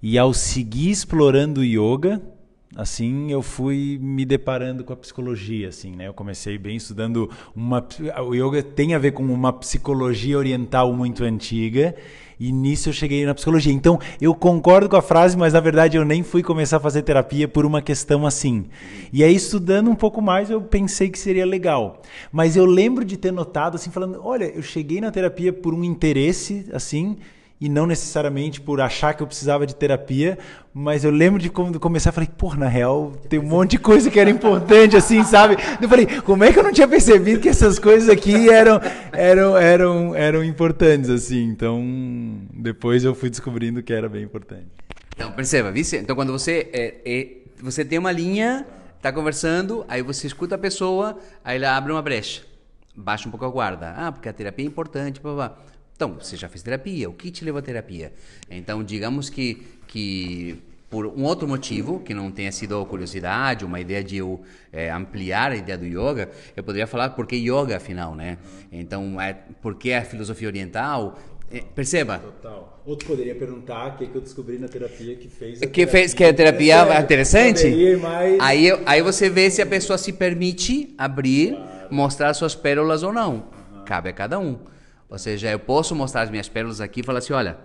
[0.00, 2.22] E ao seguir explorando yoga,
[2.76, 6.06] assim eu fui me deparando com a psicologia assim né?
[6.06, 7.84] Eu comecei bem estudando uma
[8.24, 11.96] o yoga tem a ver com uma psicologia oriental muito antiga
[12.38, 13.70] e nisso eu cheguei na psicologia.
[13.70, 17.02] Então eu concordo com a frase mas na verdade eu nem fui começar a fazer
[17.02, 18.66] terapia por uma questão assim.
[19.12, 22.00] E aí estudando um pouco mais eu pensei que seria legal.
[22.32, 25.84] Mas eu lembro de ter notado assim falando olha eu cheguei na terapia por um
[25.84, 27.16] interesse assim
[27.60, 30.38] e não necessariamente por achar que eu precisava de terapia,
[30.72, 34.10] mas eu lembro de quando começar, falei, pô, na real, tem um monte de coisa
[34.10, 35.56] que era importante, assim, sabe?
[35.80, 38.80] Eu falei, como é que eu não tinha percebido que essas coisas aqui eram,
[39.12, 41.42] eram, eram, eram importantes, assim?
[41.42, 41.84] Então,
[42.54, 44.68] depois eu fui descobrindo que era bem importante.
[45.14, 45.98] Então, perceba, vice?
[45.98, 47.28] Então, quando você, é, é,
[47.60, 48.66] você tem uma linha,
[49.02, 52.40] tá conversando, aí você escuta a pessoa, aí ela abre uma brecha,
[52.96, 53.92] baixa um pouco a guarda.
[53.94, 55.58] Ah, porque a terapia é importante, blá, blá.
[56.00, 58.10] Então, você já fez terapia, o que te levou à terapia?
[58.50, 60.56] Então, digamos que, que
[60.88, 64.40] por um outro motivo, que não tenha sido curiosidade, uma ideia de eu
[64.72, 68.38] é, ampliar a ideia do yoga, eu poderia falar por que yoga, afinal, né?
[68.72, 71.18] Então, é, por que a filosofia oriental?
[71.52, 72.16] É, perceba?
[72.16, 72.82] Total.
[72.86, 75.92] Outro poderia perguntar o que, que eu descobri na terapia que fez a que terapia
[75.92, 77.64] fez que a terapia é interessante?
[77.64, 78.40] Poderia, mas...
[78.40, 81.58] Aí, aí você vê se a pessoa se permite abrir,
[81.90, 83.44] mostrar suas pérolas ou não.
[83.84, 84.58] Cabe a cada um.
[85.10, 87.58] Ou seja, eu posso mostrar as minhas pérolas aqui e falar assim, olha,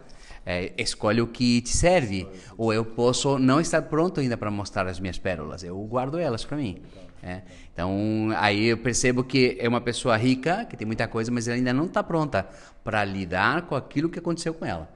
[0.45, 2.27] é, escolhe o que te serve.
[2.57, 5.63] Ou eu posso não estar pronto ainda para mostrar as minhas pérolas.
[5.63, 6.81] Eu guardo elas para mim.
[7.21, 7.41] é.
[7.71, 11.57] Então, aí eu percebo que é uma pessoa rica, que tem muita coisa, mas ela
[11.57, 12.47] ainda não está pronta
[12.83, 14.91] para lidar com aquilo que aconteceu com ela.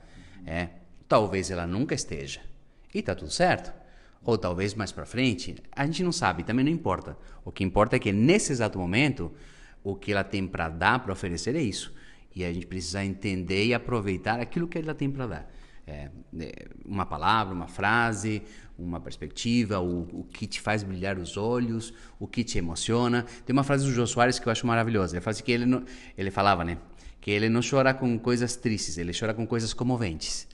[0.46, 0.70] É.
[1.08, 2.40] Talvez ela nunca esteja.
[2.94, 3.74] E tá tudo certo.
[4.24, 7.18] Ou talvez mais para frente, a gente não sabe, também não importa.
[7.46, 9.32] O que importa é que nesse exato momento,
[9.84, 11.94] o que ela tem para dar, para oferecer é isso.
[12.40, 15.52] E a gente precisa entender e aproveitar aquilo que ela tem para dar.
[15.86, 16.10] É,
[16.40, 18.42] é, uma palavra, uma frase,
[18.78, 23.26] uma perspectiva, o, o que te faz brilhar os olhos, o que te emociona.
[23.46, 25.18] Tem uma frase do Jô Soares que eu acho maravilhosa.
[25.18, 25.84] Ele, fala assim que ele, não,
[26.18, 26.78] ele falava, né?
[27.20, 30.48] Que ele não chora com coisas tristes, ele chora com coisas comoventes.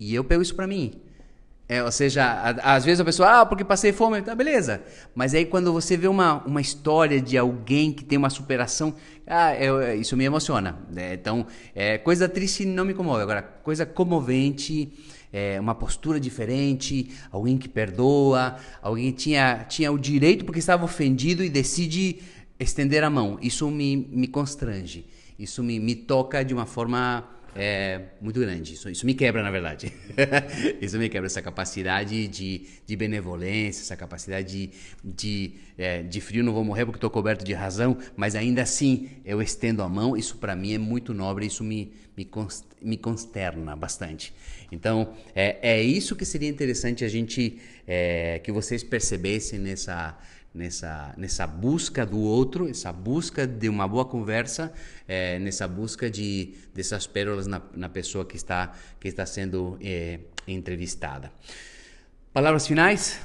[0.00, 1.00] E eu pego isso para mim.
[1.72, 4.82] É, ou seja, a- às vezes a pessoa, ah, porque passei fome, tá beleza.
[5.14, 8.92] Mas aí quando você vê uma, uma história de alguém que tem uma superação,
[9.24, 10.76] ah, eu- isso me emociona.
[10.90, 11.14] né?
[11.14, 13.22] então, é, coisa triste não me comove.
[13.22, 14.92] Agora, coisa comovente,
[15.32, 21.44] é, uma postura diferente, alguém que perdoa, alguém tinha, tinha o direito porque estava ofendido
[21.44, 22.18] e decide
[22.58, 23.38] estender a mão.
[23.40, 25.06] Isso me, me constrange.
[25.38, 27.24] Isso me, me toca de uma forma
[27.54, 28.74] é muito grande.
[28.74, 29.92] Isso, isso me quebra, na verdade.
[30.80, 34.70] isso me quebra essa capacidade de, de benevolência, essa capacidade de,
[35.04, 36.44] de, é, de frio.
[36.44, 40.16] Não vou morrer porque estou coberto de razão, mas ainda assim eu estendo a mão.
[40.16, 41.46] Isso para mim é muito nobre.
[41.46, 44.32] Isso me, me, cons- me consterna bastante.
[44.70, 50.16] Então é, é isso que seria interessante a gente é, que vocês percebessem nessa
[50.54, 54.72] nessa, nessa busca do outro, essa busca de uma boa conversa,
[55.06, 60.20] eh, nessa busca de dessas pérolas na, na pessoa que está que está sendo eh,
[60.48, 61.30] entrevistada.
[62.32, 63.20] Palavras finais?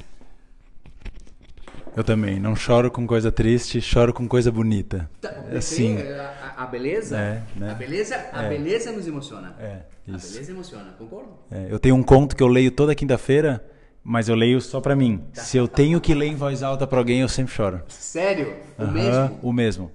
[1.96, 5.10] Eu também, não choro com coisa triste, choro com coisa bonita.
[5.56, 7.72] Assim, a, a beleza, É, né?
[7.72, 9.56] a beleza, a beleza nos emociona.
[9.58, 11.30] É, a beleza emociona, concordo?
[11.50, 13.64] é, eu tenho um conto que eu leio toda quinta-feira,
[14.08, 15.26] mas eu leio só pra mim.
[15.34, 17.82] Se eu tenho que ler em voz alta pra alguém, eu sempre choro.
[17.90, 18.56] Sério?
[18.78, 19.40] O Aham, mesmo?
[19.42, 19.92] O mesmo,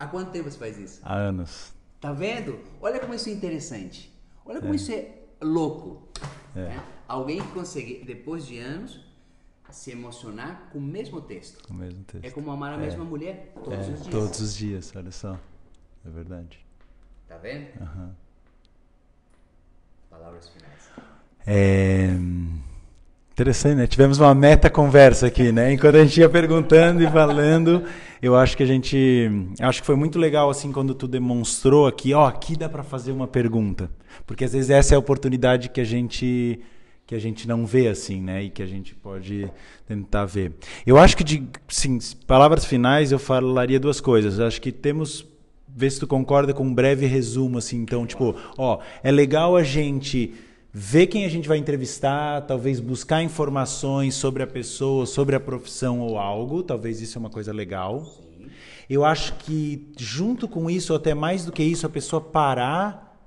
[0.00, 1.00] Há quanto tempo você faz isso?
[1.02, 1.72] há anos.
[2.00, 2.58] Tá vendo?
[2.80, 4.12] Olha como isso é interessante.
[4.44, 6.08] Olha como isso é louco.
[6.54, 6.82] né?
[7.06, 9.00] Alguém que consegue, depois de anos,
[9.70, 11.64] se emocionar com o mesmo texto.
[11.70, 12.24] O mesmo texto.
[12.24, 14.06] É como amar a mesma mulher todos É, os dias.
[14.08, 15.38] todos os dias, olha só.
[16.06, 16.64] É verdade.
[17.28, 17.66] Tá vendo?
[17.80, 18.14] Aham.
[20.10, 20.90] Palavras finais.
[21.46, 22.08] É...
[23.38, 23.86] Interessante, né?
[23.86, 25.72] Tivemos uma meta conversa aqui, né?
[25.72, 27.84] Enquanto a gente ia perguntando e falando,
[28.20, 29.30] eu acho que a gente,
[29.60, 33.12] acho que foi muito legal assim quando tu demonstrou aqui, ó, aqui dá para fazer
[33.12, 33.88] uma pergunta,
[34.26, 36.58] porque às vezes essa é a oportunidade que a gente
[37.06, 38.42] que a gente não vê assim, né?
[38.42, 39.48] E que a gente pode
[39.86, 40.54] tentar ver.
[40.84, 44.40] Eu acho que de, sim, palavras finais eu falaria duas coisas.
[44.40, 45.24] Eu acho que temos
[45.76, 47.76] Vê se tu concorda com um breve resumo, assim.
[47.76, 50.34] Então, tipo, ó, é legal a gente
[50.80, 55.98] ver quem a gente vai entrevistar, talvez buscar informações sobre a pessoa, sobre a profissão
[55.98, 56.62] ou algo.
[56.62, 58.06] Talvez isso é uma coisa legal.
[58.88, 63.18] Eu acho que, junto com isso, ou até mais do que isso, a pessoa parar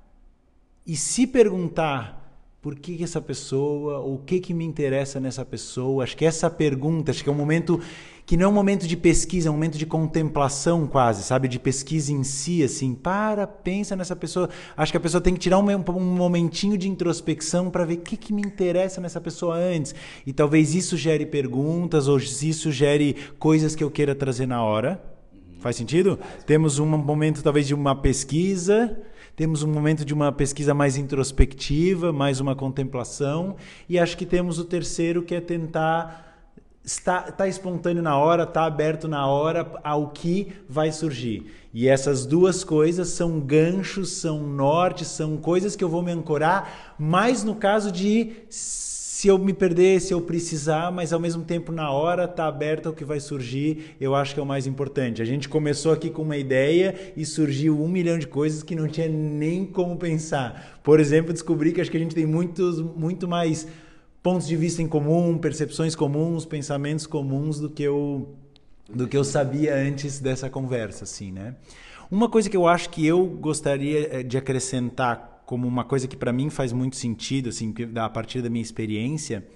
[0.86, 2.21] e se perguntar
[2.62, 6.04] por que, que essa pessoa, ou o que, que me interessa nessa pessoa.
[6.04, 7.80] Acho que essa pergunta, acho que é um momento
[8.24, 11.48] que não é um momento de pesquisa, é um momento de contemplação quase, sabe?
[11.48, 12.94] De pesquisa em si, assim.
[12.94, 14.48] Para, pensa nessa pessoa.
[14.76, 18.00] Acho que a pessoa tem que tirar um, um momentinho de introspecção para ver o
[18.00, 19.92] que, que me interessa nessa pessoa antes.
[20.24, 25.02] E talvez isso gere perguntas, ou isso gere coisas que eu queira trazer na hora.
[25.58, 26.16] Faz sentido?
[26.46, 29.00] Temos um momento talvez de uma pesquisa,
[29.34, 33.56] temos um momento de uma pesquisa mais introspectiva, mais uma contemplação,
[33.88, 36.32] e acho que temos o terceiro que é tentar
[36.84, 41.46] estar tá espontâneo na hora, tá aberto na hora ao que vai surgir.
[41.72, 46.94] E essas duas coisas são ganchos, são nortes, são coisas que eu vou me ancorar,
[46.98, 48.32] mais no caso de
[49.22, 52.88] se eu me perder, se eu precisar, mas ao mesmo tempo na hora tá aberto
[52.88, 55.22] ao que vai surgir, eu acho que é o mais importante.
[55.22, 58.88] A gente começou aqui com uma ideia e surgiu um milhão de coisas que não
[58.88, 60.80] tinha nem como pensar.
[60.82, 63.68] Por exemplo, descobri que acho que a gente tem muitos, muito mais
[64.20, 68.34] pontos de vista em comum, percepções comuns, pensamentos comuns do que eu
[68.92, 71.54] do que eu sabia antes dessa conversa, assim, né?
[72.10, 76.32] Uma coisa que eu acho que eu gostaria de acrescentar como uma coisa que para
[76.32, 79.46] mim faz muito sentido, assim, a partir da minha experiência,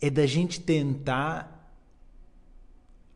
[0.00, 1.72] é da gente tentar,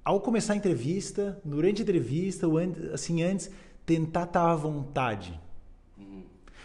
[0.04, 3.50] ao começar a entrevista, durante a entrevista, ou antes, assim, antes,
[3.84, 5.40] tentar estar à vontade.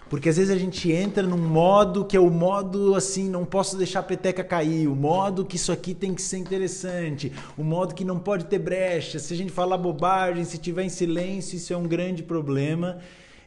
[0.07, 3.75] Porque às vezes a gente entra num modo que é o modo assim, não posso
[3.75, 7.95] deixar a peteca cair, o modo que isso aqui tem que ser interessante, o modo
[7.95, 9.17] que não pode ter brecha.
[9.17, 12.99] Se a gente falar bobagem, se tiver em silêncio, isso é um grande problema.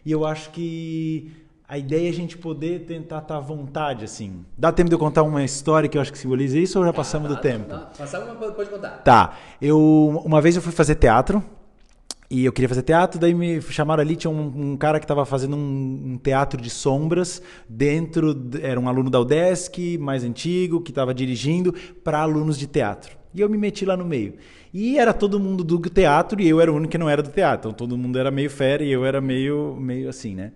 [0.05, 1.31] E eu acho que
[1.71, 4.45] a ideia é a gente poder tentar estar à vontade, assim.
[4.59, 6.93] Dá tempo de eu contar uma história que eu acho que simboliza isso ou já
[6.93, 7.73] passamos do tempo?
[7.97, 8.91] passamos, pode contar.
[9.05, 9.39] Tá.
[9.63, 11.41] Eu, uma vez eu fui fazer teatro
[12.29, 15.25] e eu queria fazer teatro, daí me chamaram ali, tinha um, um cara que estava
[15.25, 20.91] fazendo um, um, teatro de sombras dentro, era um aluno da UDESC, mais antigo, que
[20.91, 23.17] estava dirigindo para alunos de teatro.
[23.33, 24.35] E eu me meti lá no meio.
[24.75, 27.31] E era todo mundo do teatro e eu era o único que não era do
[27.31, 27.71] teatro.
[27.71, 30.51] Então todo mundo era meio fera e eu era meio, meio assim, né?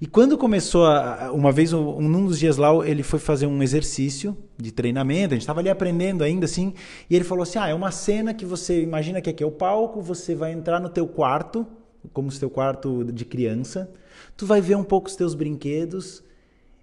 [0.00, 3.62] E quando começou, a, uma vez, um, um dos dias lá, ele foi fazer um
[3.62, 6.74] exercício de treinamento, a gente estava ali aprendendo ainda assim,
[7.08, 9.50] e ele falou assim, ah, é uma cena que você, imagina que aqui é o
[9.50, 11.66] palco, você vai entrar no teu quarto,
[12.12, 13.90] como se teu quarto de criança,
[14.36, 16.22] tu vai ver um pouco os teus brinquedos,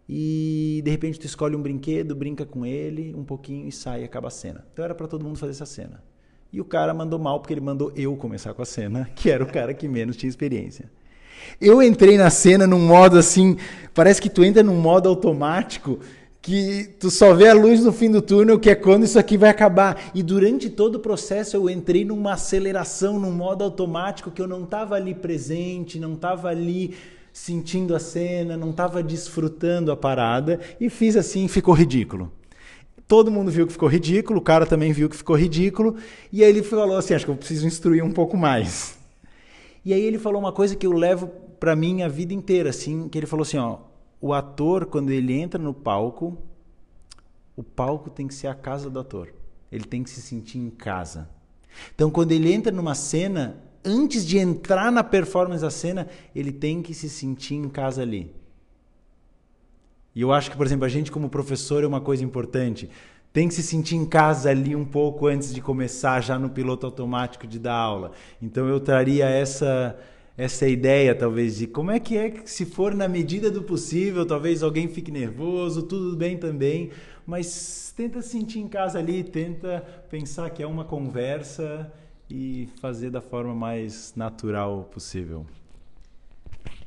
[0.07, 4.03] e de repente tu escolhe um brinquedo, brinca com ele um pouquinho e sai e
[4.03, 4.65] acaba a cena.
[4.73, 6.03] Então era para todo mundo fazer essa cena.
[6.51, 9.43] E o cara mandou mal porque ele mandou eu começar com a cena, que era
[9.43, 10.91] o cara que menos tinha experiência.
[11.59, 13.57] Eu entrei na cena num modo assim,
[13.93, 15.99] parece que tu entra num modo automático
[16.43, 19.37] que tu só vê a luz no fim do túnel, que é quando isso aqui
[19.37, 20.11] vai acabar.
[20.13, 24.65] E durante todo o processo eu entrei numa aceleração, num modo automático que eu não
[24.65, 26.95] estava ali presente, não estava ali
[27.31, 32.29] sentindo a cena, não estava desfrutando a parada e fiz assim, ficou ridículo.
[33.07, 35.95] Todo mundo viu que ficou ridículo, o cara também viu que ficou ridículo,
[36.31, 38.97] e aí ele falou assim: acho que eu preciso instruir um pouco mais.
[39.85, 41.27] E aí ele falou uma coisa que eu levo
[41.59, 43.79] para mim a vida inteira, assim, que ele falou assim, ó,
[44.21, 46.37] o ator quando ele entra no palco,
[47.55, 49.33] o palco tem que ser a casa do ator.
[49.71, 51.29] Ele tem que se sentir em casa.
[51.93, 56.81] Então quando ele entra numa cena, antes de entrar na performance da cena, ele tem
[56.81, 58.33] que se sentir em casa ali.
[60.15, 62.89] E eu acho que, por exemplo, a gente como professor é uma coisa importante
[63.33, 66.85] tem que se sentir em casa ali um pouco antes de começar já no piloto
[66.85, 68.11] automático de dar aula.
[68.39, 69.99] Então eu traria essa
[70.35, 74.25] essa ideia talvez de como é que é que se for na medida do possível,
[74.25, 76.89] talvez alguém fique nervoso, tudo bem também,
[77.25, 81.91] mas tenta sentir em casa ali, tenta pensar que é uma conversa
[82.29, 85.45] e fazer da forma mais natural possível.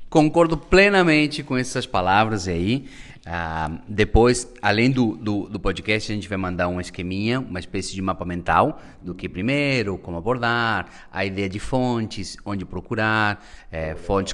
[0.08, 2.86] Concordo plenamente com essas palavras aí.
[3.26, 7.92] Uh, depois, além do, do, do, podcast, a gente vai mandar um esqueminha, uma espécie
[7.92, 13.96] de mapa mental do que primeiro, como abordar, a ideia de fontes, onde procurar, é,
[13.96, 14.32] fontes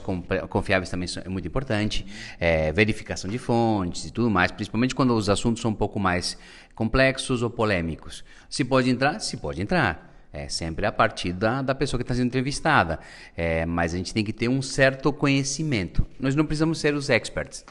[0.50, 2.04] confiáveis também é muito importante,
[2.38, 6.36] é, verificação de fontes e tudo mais, principalmente quando os assuntos são um pouco mais
[6.74, 8.22] complexos ou polêmicos.
[8.46, 9.20] Se pode entrar?
[9.20, 10.11] Se pode entrar.
[10.32, 12.98] É sempre a partir da, da pessoa que está sendo entrevistada.
[13.36, 16.06] É, mas a gente tem que ter um certo conhecimento.
[16.18, 17.64] Nós não precisamos ser os experts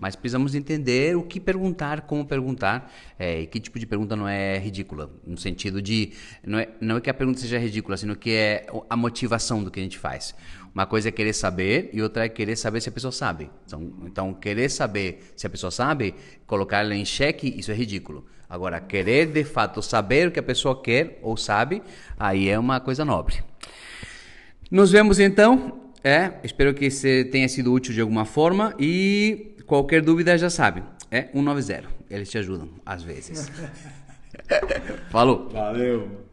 [0.00, 4.28] mas precisamos entender o que perguntar, como perguntar, é, e que tipo de pergunta não
[4.28, 6.12] é ridícula, no sentido de
[6.46, 9.70] não é, não é que a pergunta seja ridícula, sino que é a motivação do
[9.70, 10.34] que a gente faz.
[10.72, 13.50] Uma coisa é querer saber e outra é querer saber se a pessoa sabe.
[13.66, 16.14] Então, então querer saber se a pessoa sabe,
[16.46, 18.26] colocar ela em xeque, isso é ridículo.
[18.48, 21.82] Agora, querer de fato saber o que a pessoa quer ou sabe,
[22.18, 23.36] aí é uma coisa nobre.
[24.70, 25.82] Nos vemos então.
[26.02, 26.88] É, espero que
[27.24, 31.84] tenha sido útil de alguma forma e Qualquer dúvida já sabe, é 190.
[32.08, 33.52] Eles te ajudam, às vezes.
[35.12, 35.50] Falou.
[35.50, 36.26] Valeu.